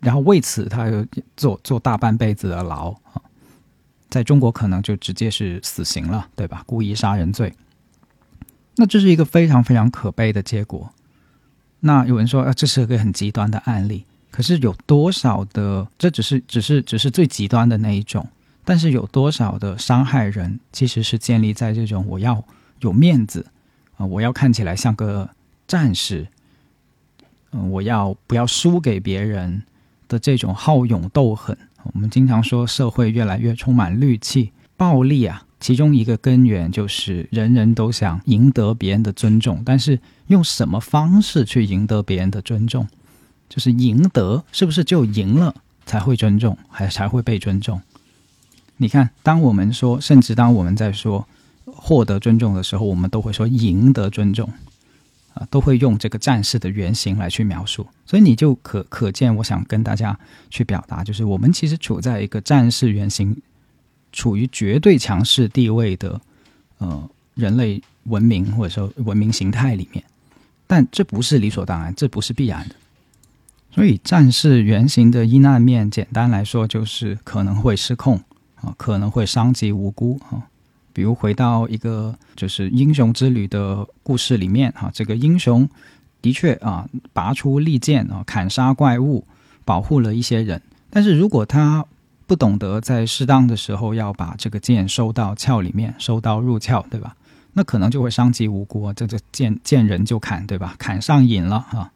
[0.00, 3.22] 然后为此他又坐坐大半辈子的牢啊，
[4.10, 6.62] 在中国可能就直接是死刑了，对吧？
[6.66, 7.54] 故意杀人罪，
[8.76, 10.92] 那这是一个非常非常可悲的结果。
[11.80, 18.26] 那有人说啊，这是一个很极端的案例，可是有多少的这只是只是只是最极端的那一种。
[18.64, 22.42] 但是有多少的伤害人，其实是建立在这种我要
[22.80, 23.46] 有面子
[23.96, 25.28] 啊，我要看起来像个
[25.66, 26.26] 战士，
[27.52, 29.62] 嗯，我要不要输给别人
[30.08, 31.56] 的这种好勇斗狠。
[31.92, 42.88] 我们经常说社会越来越充满戾气、暴力啊，其中一个根源就是人人都想赢得别人的尊重，但是用什么方式去赢得别人的尊重？
[43.48, 45.54] 就是赢得是不是就赢了
[45.84, 47.80] 才会尊重，还才会被尊重？
[48.76, 51.26] 你看，当我们说，甚至当我们在说
[51.64, 54.52] 获得尊重的时候，我们都会说赢得尊重，
[55.32, 57.86] 啊，都会用这个战士的原型来去描述。
[58.04, 60.18] 所以你就可可见，我想跟大家
[60.50, 63.40] 去表达，就是我们其实处在一个战士原型，
[64.12, 66.20] 处于绝对强势地位的
[66.78, 70.04] 呃人类文明或者说文明形态里面，
[70.66, 72.74] 但这不是理所当然，这不是必然的。
[73.72, 78.20] 所以战士原型的阴暗面，简单来说就是可能会失控。
[78.64, 80.42] 啊，可能会伤及无辜啊，
[80.92, 85.68] 比如回到一个就是英雄之旅的故事里面，哈，这个英雄
[86.22, 89.24] 的确啊，拔出利剑啊，砍杀怪物，
[89.64, 90.60] 保护了一些人。
[90.90, 91.84] 但是如果他
[92.26, 97.14] 不懂得在适当的时候要把这个剑收到鞘里面，收刀入鞘，对吧？
[97.52, 100.74] 那可能就会伤及无辜啊，这个见见人就砍，对吧？
[100.78, 101.92] 砍上瘾了啊，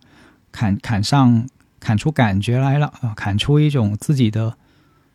[0.52, 1.46] 砍砍上
[1.80, 4.54] 砍出感觉来了啊，砍出一种自己的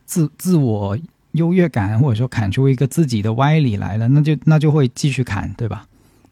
[0.06, 0.98] 自自我。
[1.34, 5.86] 优越感，或者说砍出一个自己的歪理来了，那就那就会继续砍，对吧？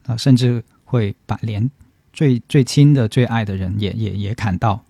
[0.07, 1.69] 啊，甚至会把连
[2.11, 4.83] 最最亲的、最爱的人也也也砍到。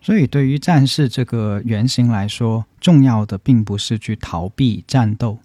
[0.00, 5.38] 所以，对于战士这个原型来说，重要的并不是去逃避战斗，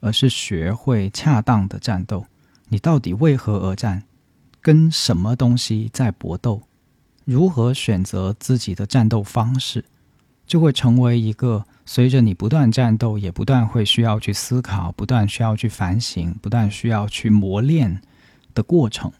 [0.00, 2.26] 而是学会恰当的战斗。
[2.68, 4.02] 你到底为何而战？
[4.60, 6.62] 跟什么东西在搏斗？
[7.24, 9.84] 如何选择自己的战斗方式，
[10.46, 11.64] 就会成为一个。
[11.86, 18.00] 随着你不断战斗，也不断会需要去思考，不断需要去反省，不断需要去磨练
[18.54, 19.12] 的过程。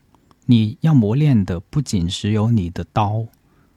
[0.46, 3.26] 你要磨练的不仅只有你的刀，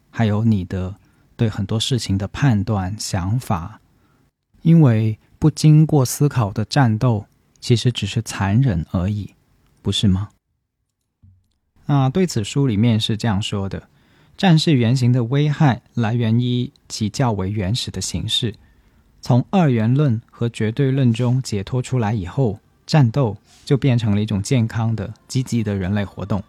[0.10, 0.96] 还有你的
[1.36, 3.82] 对很多事情的判断、想法。
[4.62, 7.26] 因为不经过思考的战斗，
[7.60, 9.34] 其实只是残忍而已，
[9.82, 10.30] 不是吗？
[11.88, 13.90] 那对此书里面是这样说的：
[14.38, 18.54] 战士原型的危害来源于其较为原始的形式。
[19.20, 23.36] 从二元论和绝对论中解脱出来以后，战斗
[23.66, 26.42] 就变成了一种健康的、积极的人类活动。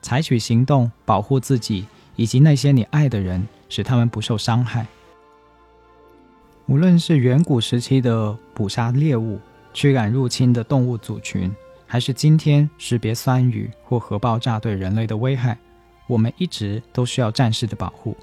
[0.00, 1.84] 采取行动保护自己
[2.16, 4.86] 以及那些你爱的人，使他们不受伤害。
[6.66, 9.38] 无论是远古时期的捕杀猎物、
[9.74, 11.54] 驱赶入侵的动物组群，
[11.86, 15.58] 还是今天识别酸雨或核爆炸对人类的危害，
[16.08, 18.16] 我们一直都需要战士的保护。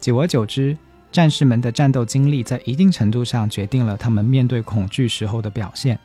[0.00, 0.74] 久而久之。
[1.12, 5.96] 战士们的战斗经历在一定程度上决定了他们面对恐惧时候的表现。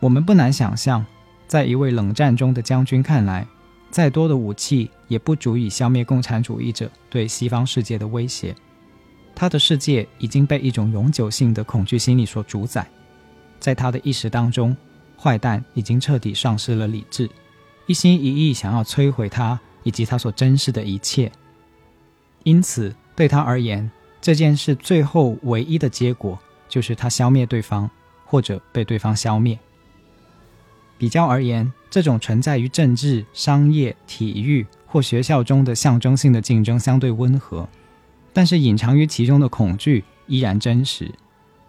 [0.00, 1.04] 我们不难想象，
[1.46, 3.46] 在一位冷战中的将军看来，
[3.90, 8.54] 再多的武器也不足以消灭共产主义者对西方世界的威胁。
[9.34, 12.88] 他的世界已经被一种永久性的恐惧心理所主宰。
[13.60, 14.74] 在他的意识当中，
[15.20, 17.28] 坏蛋已经彻底丧失了理智，
[17.86, 21.30] 一心一意想要摧毁他以及他所珍视的一切。
[22.44, 27.88] 因此，对他而言，这件事最后唯一的结果就是他消灭对方，
[28.24, 29.58] 或者被对方消灭。
[30.98, 37.68] 比较而言，这种存在于政治、商业、体育或学校中的象征性的竞争相对温和，
[38.32, 41.10] 但是隐藏于其中的恐惧依然真实：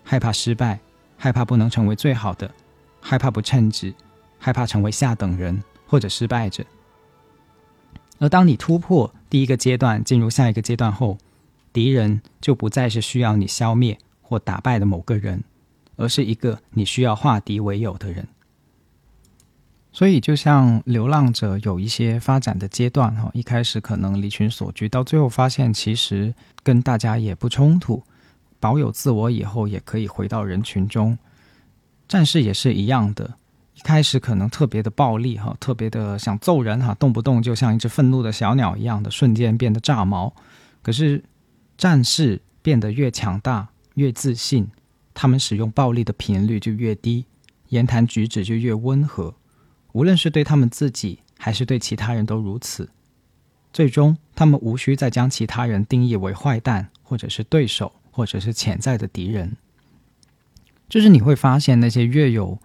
[0.03, 0.79] 害怕失败，
[1.17, 2.51] 害怕不能成为最好的，
[3.01, 3.93] 害怕不称职，
[4.37, 6.63] 害怕成为下等人或者失败者。
[8.19, 11.17] 而当你突破第一个阶段，进入下一个阶段后，
[11.71, 15.43] 敌人就不再是需要你消灭或打败的某个人，
[15.95, 18.27] 而是一个你需要化敌为友的人。
[19.91, 26.33] 所以，就像流浪者有一些发展的阶段，哈，一开始可能离群索居，到最后发现其实
[26.63, 28.01] 跟大家也不冲突，
[28.59, 31.17] 保有自我以后也可以回到人群中。
[32.07, 33.35] 战士也是一样的，
[33.75, 40.33] 一开始可能特别的暴力，哈，特别的想揍人，哈，动不动就像一只愤怒的小鸟一样的，瞬间变得炸毛。
[40.81, 41.23] 可是。
[41.75, 44.69] 战士变得越强大、越自信，
[45.13, 47.25] 他们使用暴力的频率就越低，
[47.69, 49.33] 言谈举止就越温和。
[49.91, 52.91] 无论是对他们自己，还是对其他人都如此。
[53.73, 59.57] 最终，他们无需再将其他人定义为坏蛋，或者是对手，或者是潜在的敌人。
[60.87, 62.59] 就是你会发现，那些越有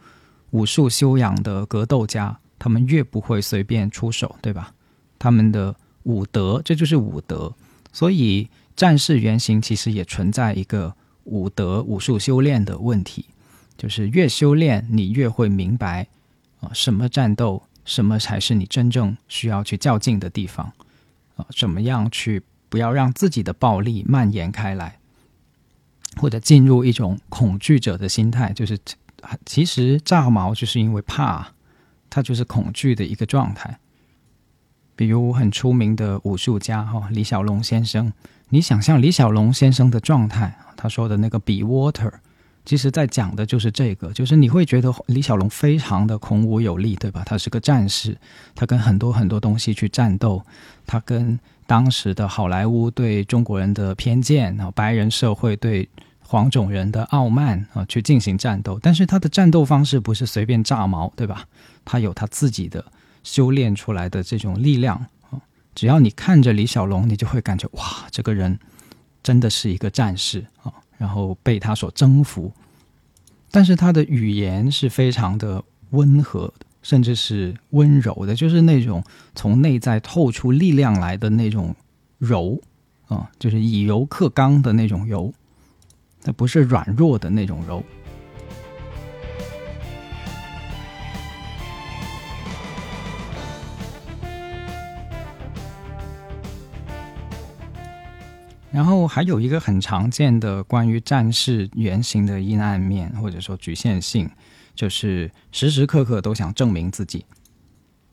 [0.51, 4.75] 武术修养的格斗家，他们越不会随便出手，对吧？
[5.19, 7.55] 他们的武德，这就是武德。
[7.93, 8.49] 所以。
[8.79, 10.95] 战士原型其实也存在一个
[11.25, 13.25] 武德武术修炼的问题，
[13.77, 16.07] 就是越修炼，你越会明白
[16.61, 20.73] 啊，什么战斗，什么才是你真正需要去较劲的地方
[21.35, 25.01] 啊，怎么样去不要让自己的暴力蔓延开来，
[26.19, 28.79] 或者进入一种恐惧者的心态，就是
[29.45, 31.49] 其实炸毛就是因为怕，
[32.09, 33.79] 它就是恐惧的一个状态。
[34.97, 38.13] 比如很出名的武术家哈李小龙先生。
[38.51, 42.11] 你想象李小龙先生的状态，他说的那个 “be water”，
[42.65, 47.23] 其实在讲的就是这个，就是你会觉得李小龙非常的孔武有力，对吧？
[47.27, 48.17] 他是个战士，
[48.55, 50.43] 他跟很多很多东西去战斗，
[50.87, 55.87] 他跟当时的好莱坞对中国人的偏见，然后白人社会对
[56.31, 58.79] 黄种人的傲慢啊，去进行战斗。
[58.83, 61.47] 但是他的战斗方式不是随便炸毛，对吧？
[61.87, 62.85] 他有他自己的
[63.25, 65.41] 修炼出来的这种力量啊。
[65.75, 68.59] 只要你看着李小龙，你就会感觉哇，这个人
[69.23, 70.71] 真的是一个战士啊！
[70.99, 72.53] 然后被他所征服。
[73.51, 76.53] 但是他的语言是非常的温和，
[76.83, 79.03] 甚至是温柔的，就是那种
[79.35, 81.75] 从内在透出力量来的那种
[82.19, 82.61] 柔
[83.07, 85.33] 啊，就是以柔克刚的那种柔，
[86.23, 87.82] 它不是软弱的那种柔。
[98.70, 104.31] 然后还有一个很常见的关于战士原型的阴暗面，或者说局限性，
[104.74, 107.24] 就是时时刻刻都想证明自己。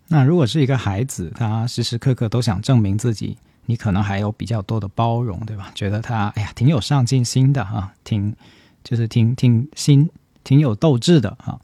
[0.07, 5.71] 那如果是一个孩子，他时时刻刻都想证明自己，你可能还有比较多的包容，对吧？
[5.75, 8.35] 觉得他哎呀挺有上进心的哈，挺
[8.83, 10.09] 就是挺挺心
[10.43, 11.59] 挺有斗志的哈。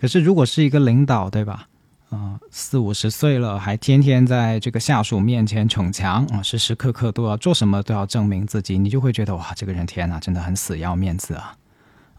[0.00, 1.66] 可是如果是一个领导，对吧？
[2.08, 11.56] 啊，四五十岁了，还天天在这个下属面前逞强啊，时时刻刻都要做什么都要证明自己，你就会觉得哇，这个人天哪，真的很死要面子啊，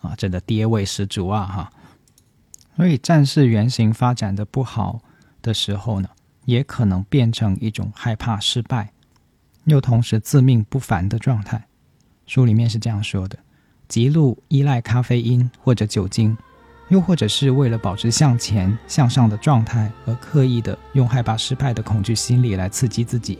[0.01, 1.73] 啊，真的爹味十足啊哈。
[2.77, 5.01] 所以战士原型发展的不好
[5.41, 6.07] 的时候呢，
[6.45, 8.93] 也可能变成一种害怕失败，
[9.65, 11.67] 又同时自命不凡的状态。
[12.25, 13.37] 书里面是这样说的：
[13.87, 16.37] 极度依赖咖啡因或者酒精。
[16.89, 23.39] 又或者是为了保持向前向上的状态，而刻意的用害怕失败的恐惧心理来刺激自己，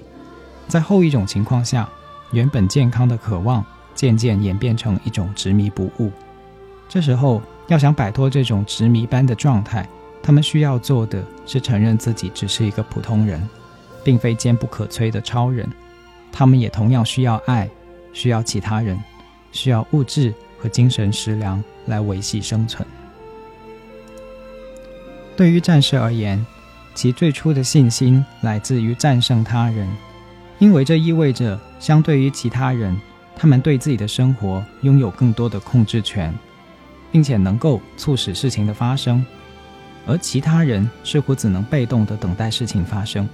[0.69, 1.89] 在后一种情况下，
[2.31, 3.61] 原本健康的渴望
[3.93, 6.10] 渐渐演变成一种执迷不悟。
[6.88, 9.85] 这时候，要想摆脱这种执迷般的状态，
[10.23, 13.45] 他们需要做的是承认自己只是一个普通人，
[14.02, 15.69] 并非坚不可摧的超人。
[16.32, 17.70] 他们也同样需要爱，
[18.14, 18.98] 需要其他人，
[19.52, 22.88] 需要物质和精神食粮来维系生存。
[25.36, 26.45] 对于战士而言，
[26.94, 29.88] 其最初的信心来自于战胜他人，
[30.60, 32.95] 因为这意味着相对于其他人，
[33.36, 36.34] 他们对自己的生活拥有更多的控制权，
[37.12, 39.26] 并且能够促使事情的发生，
[40.06, 43.28] 而其他人似乎只能被动的等待事情发生。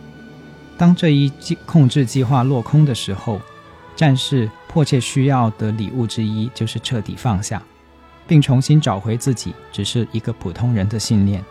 [0.78, 3.42] 当这一计控制计划落空的时候，
[3.96, 7.62] 战士迫切需要的礼物之一就是彻底放下，
[8.28, 11.44] 并重新找回自己只是一个普通人的信念。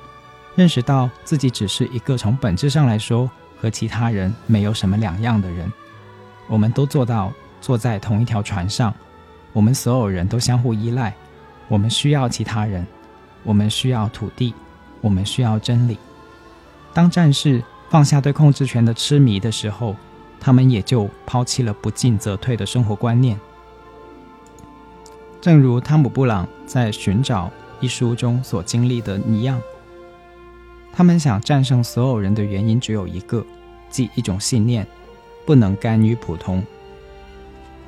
[0.55, 3.31] 认识到自己只是一个从本质上来说
[3.61, 5.70] 和其他人没有什么两样的人，
[6.47, 8.94] 我们都做到坐在同一条船上，
[9.53, 11.12] 我们所有人都相互依赖，
[11.66, 12.86] 我们需要其他人，
[13.43, 14.55] 我们需要土地，
[15.01, 15.98] 我们需要真理。
[16.94, 19.96] 当战士放下对控制权的痴迷的时候，
[20.40, 23.38] 他们也就抛弃了不进则退的生活观念。
[25.40, 27.46] 正如汤姆·布朗在《寻找》
[27.80, 29.60] 一书中所经历的一样。
[30.92, 33.44] 他们想战胜所有人的原因只有一个，
[33.88, 34.86] 即一种信念：
[35.44, 36.64] 不能甘于普通，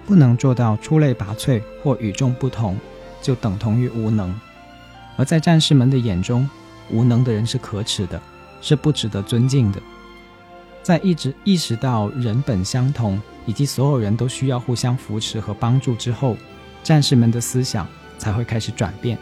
[0.06, 2.78] 不能做到出类拔萃或与众不同，
[3.20, 4.38] 就等同于无能。
[5.16, 6.48] 而在战士们的眼中，
[6.90, 8.20] 无能的人是可耻的，
[8.60, 9.80] 是不值得尊敬的。
[10.82, 16.36] 在一直意识到人本相同，以及所有人都需要互相扶持和帮助之后，
[16.82, 17.86] 战士们的思想
[18.16, 19.18] 才会开始转变。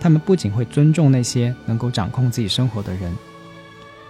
[0.00, 3.12] 他们不仅会尊重那些能够掌控自己生活的人，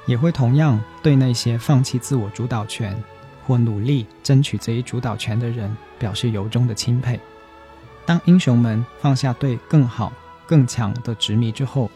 [0.07, 2.95] 也会同样对那些放弃自我主导权
[3.47, 7.19] 或努力争取这一主导权的人表示由衷的钦佩。
[8.05, 10.13] 当英雄们放下对更好、
[10.47, 11.91] 更强的执迷之后，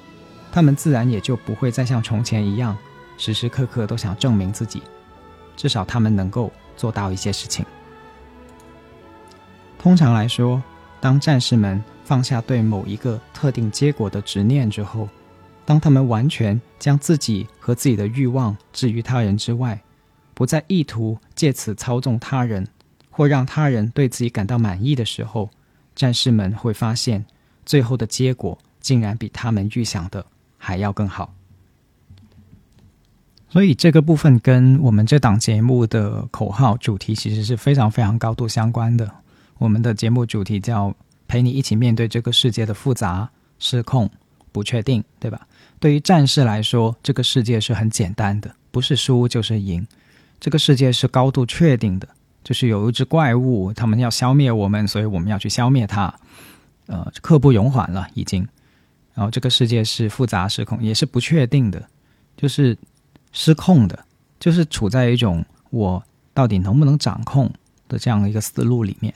[0.57, 2.75] 他们自然也就不会再像从前一样，
[3.19, 4.83] 时时刻刻都想证明自己。
[5.55, 7.63] 至少他们能够做到一些事情。
[9.79, 10.63] 通常来说，
[10.99, 11.85] 当战士们。
[12.05, 15.09] 放下对某一个特定结果的执念之后，
[15.65, 19.83] 当他们完全将自己和自己的欲望置于他人之外，
[20.33, 22.65] 不再意图借此操纵他人
[23.11, 25.51] 或让他人对自己感到满意的时候，
[25.97, 27.27] 战士们会发现，
[27.65, 30.25] 最后的结果竟然比他们预想的
[30.67, 31.33] 还要更好。
[33.49, 39.11] 所以这个部分跟我们这档节目的口号主题其实是非常非常高度相关的。
[39.59, 40.95] 我们的节目主题叫。
[41.29, 43.29] 陪你一起面对这个世界的复杂、
[43.59, 44.09] 失控、
[44.53, 45.45] 不确定，对吧？
[45.81, 49.85] 对于战士来说，这个世界是很简单的，不是输就是赢。
[50.39, 52.07] 这个世界是高度确定的，
[52.45, 56.15] 就是有一只怪物，他们要消灭我们，所以我们要去消灭它。
[56.87, 58.47] 呃，刻不容缓了，已经。
[59.17, 61.83] 然后这个世界是复杂、失控，也是不确定的，
[62.37, 62.77] 就是
[63.33, 63.99] 失控的，
[64.39, 67.51] 就是处在一种我到底能不能掌控
[67.89, 69.13] 的这样的一个思路里面。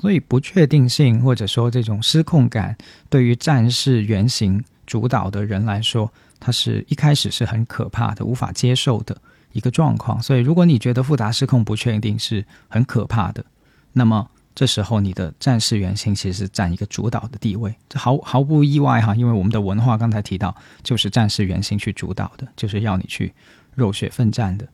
[0.00, 2.76] 所以，不确定性或者说这种失控感，
[3.10, 6.08] 对于战士原型主导的人来说，
[6.38, 9.20] 它是一开始是很可怕的、无法接受的
[9.50, 10.22] 一个状况。
[10.22, 13.44] 所以，如果你觉得复杂、失控、不确定是很可怕的，
[13.92, 20.52] 那么这时候你的战士原型其实占一个主导的地位，这毫毫不意外哈，因为我们的文化刚才提到，
[20.82, 23.32] 就是战士原型去主导的，就是要你去
[23.76, 24.66] 肉血奋战的。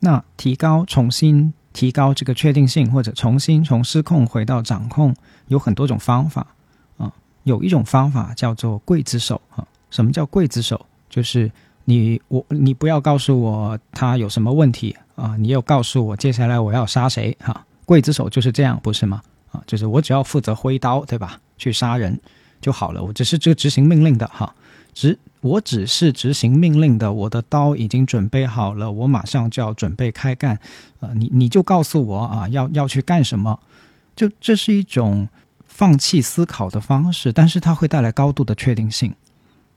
[0.00, 5.14] 那提高、重新提高这个确定性，或者重新从失控回到掌控，
[5.46, 6.44] 有很多种方法
[6.96, 7.12] 啊。
[7.44, 9.64] 有一种方法叫做刽子手啊。
[9.88, 10.84] 什么叫刽子手？
[11.08, 11.48] 就是
[11.84, 17.64] 你我你不要告诉我他有什么问题啊，你要告诉我接下来我要杀谁哈。
[17.88, 19.22] 刽子手就是这样，不是吗？
[19.50, 21.40] 啊，就是我只要负责挥刀，对吧？
[21.56, 22.20] 去杀人
[22.60, 24.54] 就好了，我只是这执行命令的哈。
[24.92, 30.58] 执我只是执行命令的，我的刀已经准备好了，我马上就要准备开干。
[31.00, 33.58] 呃，你你就告诉我啊，要要去干什么？
[34.14, 35.28] 就这是一种
[35.66, 39.14] 放弃思考的方式，但是它会带来高度的确定性。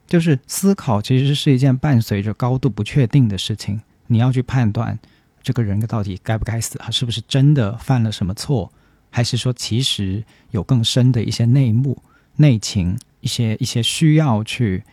[0.08, 5.00] 就是思考其实是一件伴随着高度不确定的事情，你要去判断
[5.42, 8.72] 这个人到底该不该死，他是不是真的犯了什么错，
[9.10, 12.02] 还是说其实有更深的一些内幕、
[12.36, 14.84] 内情，一些一些需要去。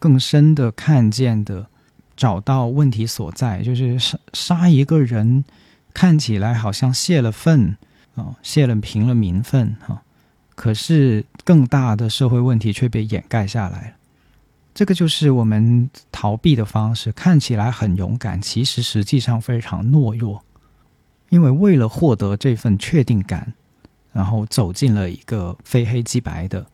[0.00, 1.66] 更深的看见的，
[2.16, 5.44] 找到问题所在，就是杀杀一个人，
[5.92, 7.76] 看起来好像泄了愤
[8.14, 10.02] 啊，泄了平了民愤哈，
[10.54, 13.96] 可是更大的社会问题却被掩盖下来了。
[14.78, 20.40] 这个就是我们逃避的方式，看起来很勇敢，其实实际上非常懦弱，
[21.30, 23.52] 因为为了获得这份确定感，
[24.12, 26.64] 然后走进了一个非黑即白的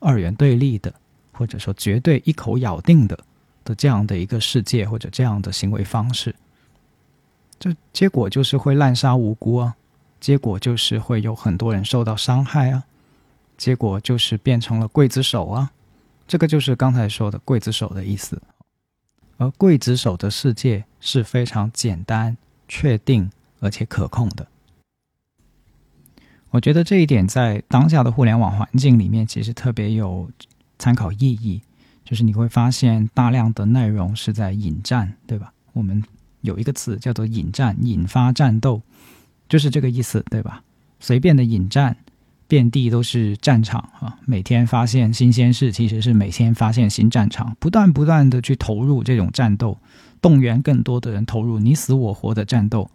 [0.00, 0.92] 二元对立的。
[1.30, 3.16] 或者说绝对一口咬定的
[3.62, 6.34] 的这样的一个世界，或者这样的行为方式，
[7.60, 9.76] 这结果就是会滥杀无辜啊，
[10.18, 12.82] 结果就是会有很多人受到伤害啊，
[13.56, 15.70] 结果就是变成了刽子手啊，
[16.26, 18.40] 这个就是刚才说的刽子手的意思。
[19.36, 22.36] 而刽子手的世界是非常简单、
[22.68, 23.30] 确定
[23.60, 24.46] 而且可控的。
[26.50, 30.30] 我觉得这一点在当下的互联网环境里面，其实特别有。
[30.78, 31.62] 参考意义
[32.04, 35.50] 就是你会发现大量的内容是在引战，对吧？
[35.72, 36.04] 我们
[36.42, 38.82] 有一个词叫做引战，引发战斗，
[39.48, 40.62] 就是这个意思，对吧？
[41.00, 41.96] 随便的引战，
[42.48, 44.18] 遍地都是战场啊！
[44.24, 49.78] 每天发现新鲜事，其实是每天发现新战场，不断不断的去投入这种战斗，
[50.20, 52.90] 动员更多的人投入你死我活的战斗，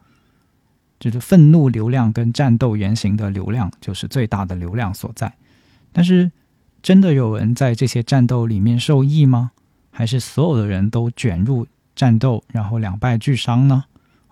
[0.99, 5.33] 就是愤怒流量跟战斗原型的流量，就是最大的流量所在，
[5.91, 6.31] 但是。
[6.83, 9.51] 真的有人在这些战斗里面受益吗？
[9.91, 13.83] 还是所有的人都卷入战斗，然后两败俱伤呢？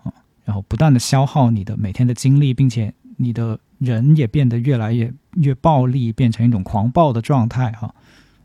[0.02, 0.12] 啊，
[0.44, 7.92] 然后不断的消耗你的每天的精力，并且你的人也变得越来越越暴力，变成一种狂暴的状态，哈，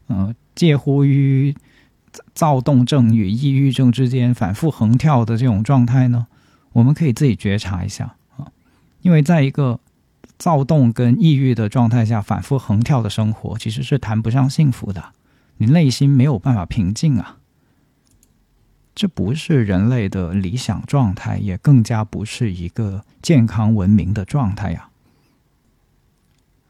[0.10, 1.56] 嗯，介乎于
[2.34, 6.26] 躁动症与抑郁症之间反复横跳的这种状态呢？
[6.74, 8.48] 我们可以自己觉察一下啊，
[9.04, 9.80] 因为在一个。
[10.38, 15.14] 躁动跟抑郁的状态下反复横跳的生活，其实是谈不上幸福的。
[15.60, 17.38] 你内心没有办法平静啊，
[18.94, 24.90] 这不是人类的理想状态，也更加不是一个健康文明的状态呀。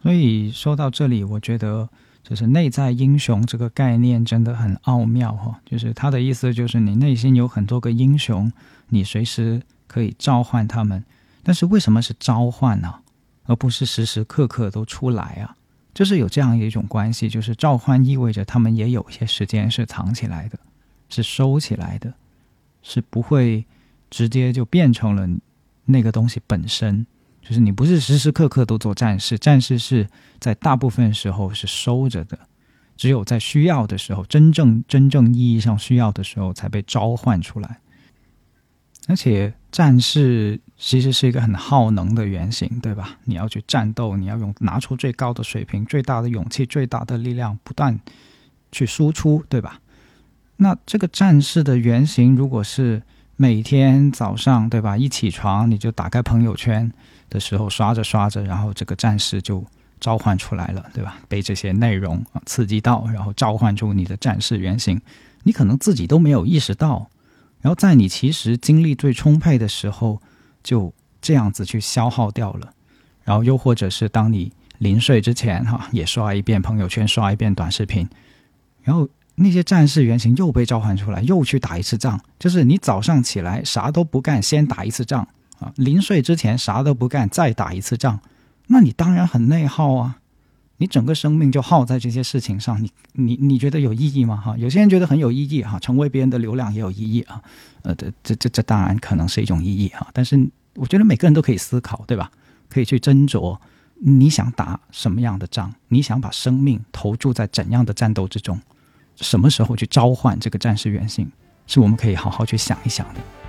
[0.05, 1.89] 所以说到这里，我觉得
[2.21, 5.59] 就是内在英雄这个概念真的很奥妙哈。
[5.65, 8.51] 就是他的意思就是你内心有很多个英雄，
[8.89, 11.03] 你随时可以召唤他们。
[11.41, 12.93] 但是为什么是召唤呢？
[13.45, 15.57] 而不是时时刻刻都出来啊，
[15.91, 20.59] 就是有这样一种关系，就是召唤意味着他们也有些时间是藏起来的，
[21.09, 22.13] 是收起来的，
[22.83, 23.65] 是不会
[24.11, 25.27] 直接就变成了
[25.85, 27.07] 那个东西本身。
[27.47, 30.07] 就是你不是时时刻刻都做战士，战士是
[30.39, 32.39] 在大部分时候是收着的，
[32.97, 37.79] 只有在需要的时候，真正真正意义上需要的时候才被召唤出来，
[39.07, 39.53] 而且。
[39.75, 43.17] 战士其实是一个很耗能的原型，对吧？
[43.25, 47.99] 你要去战斗，你要用拿出最高的水平、最大的勇气、最大的力量，不断
[48.71, 49.81] 去输出，对吧？
[50.55, 53.03] 那这个战士的原型，如果是
[53.35, 54.95] 每天早上，对吧？
[54.97, 56.89] 一起床你就打开朋友圈
[57.35, 59.61] 的时候刷着刷着，然后这个战士就
[59.99, 61.17] 召唤出来了，对吧？
[61.27, 65.01] 被这些内容刺激到，然后召唤出你的战士原型，
[65.43, 67.09] 你可能自己都没有意识到。
[67.61, 70.21] 然后在你其实精力最充沛的时候，
[70.63, 72.71] 就这样子去消耗掉了。
[73.23, 78.07] 然后又或者是当你临睡之前，哈，也刷一遍朋友圈，刷一遍短视频，
[78.83, 82.21] 然后那些战士原型又被召唤出来，又去打一次仗。
[82.37, 85.27] 就是你早上起来啥都不干，先打一次仗
[85.59, 88.19] 啊；临睡之前啥都不干，再打一次仗，
[88.67, 90.19] 那你当然很内耗啊。
[90.77, 94.35] 你整个生命就耗在这些事情上，你你你觉得有意义吗？
[94.35, 97.41] 哈，有些人觉得很有意义哈，成为别人的流量也有意义啊。
[97.83, 102.29] 呃，这这这这当然可能是一种意义哈，但是我觉得每个人都可以思考，对吧？
[102.67, 103.57] 可以去斟酌
[104.01, 108.59] 你想打什么样的仗，你想把生命投注在怎样的战斗之中，
[109.15, 111.31] 什么时候去召唤这个战士原型，
[111.67, 113.44] 是我们可以好好去想一想的。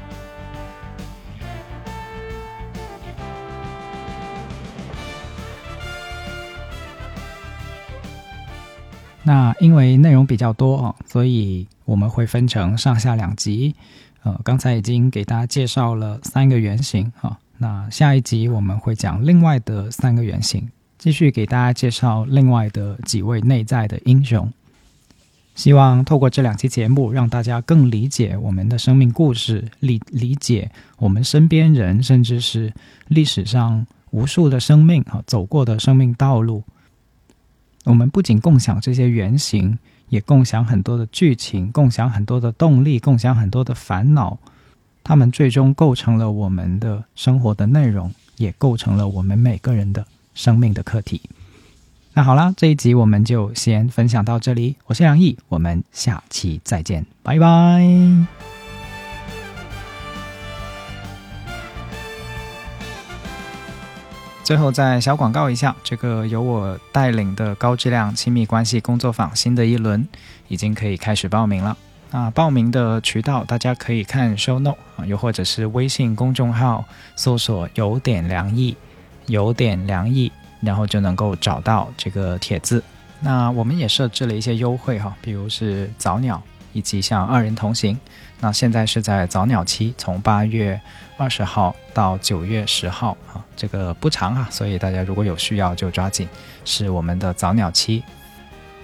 [9.26, 13.74] 那因为内容比较多哦，所以我们会分成上下两集。
[14.22, 24.48] 呃，刚才已经给大家介绍了三个原型哈，那下一集我们会讲另外的三个原型，继续给大家介绍另外的几位内在的英雄。
[25.56, 32.72] 希望透过这两期节目，让大家更理解我们的生命故事，理理解我们身边人，甚至是
[33.08, 36.62] 历史上无数的生命哈走过的生命道路。
[37.86, 44.36] 我们不仅共享这些原型，也共享很多的剧情，共享很多的动力，共享很多的烦恼。
[45.04, 50.04] 他们最终构成了我们的生活的内容，也构成了我们每个人的
[50.34, 51.20] 生命的课题。
[52.12, 54.74] 那好啦，这一集我们就先分享到这里。
[54.86, 58.55] 我是杨毅，我们下期再见，拜拜。
[64.46, 70.06] 最后再小广告一下，这个由我带领的高质量亲密关系工作坊新的一轮
[70.46, 71.76] 已经可以开始报名了。
[72.12, 76.84] 那报名的渠道大家可以看 show note 啊，又或者是微信公众号
[77.16, 78.76] 搜索“有点凉意”，
[79.26, 82.80] 有点凉意，然后就能够找到这个帖子。
[83.18, 86.40] 那我们也设置了一些优惠哈，比如是早鸟
[86.72, 87.98] 以及像二人同行。
[88.38, 90.80] 那现在是在早鸟期，从八月
[91.16, 96.28] 二十号到九月十号啊，这个不长啊，所以大家如果有需要就抓紧，
[96.64, 98.02] 是我们的早鸟期。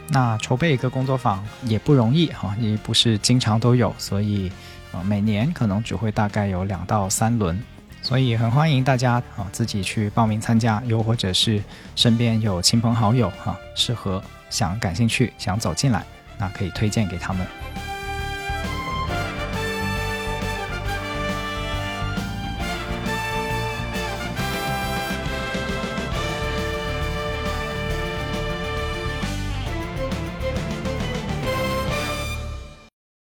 [0.09, 4.51] 那筹备一个工作坊也不容易哈，也不是经常都有，所以
[4.93, 7.63] 啊，每年可能只会大概有两到三轮，
[8.03, 11.63] 所以很欢迎大家啊自己去报名参加，又或者是
[11.95, 16.05] 身边有亲朋好友哈，适合想感兴趣想走进来，
[16.37, 17.47] 那可以推荐给他们。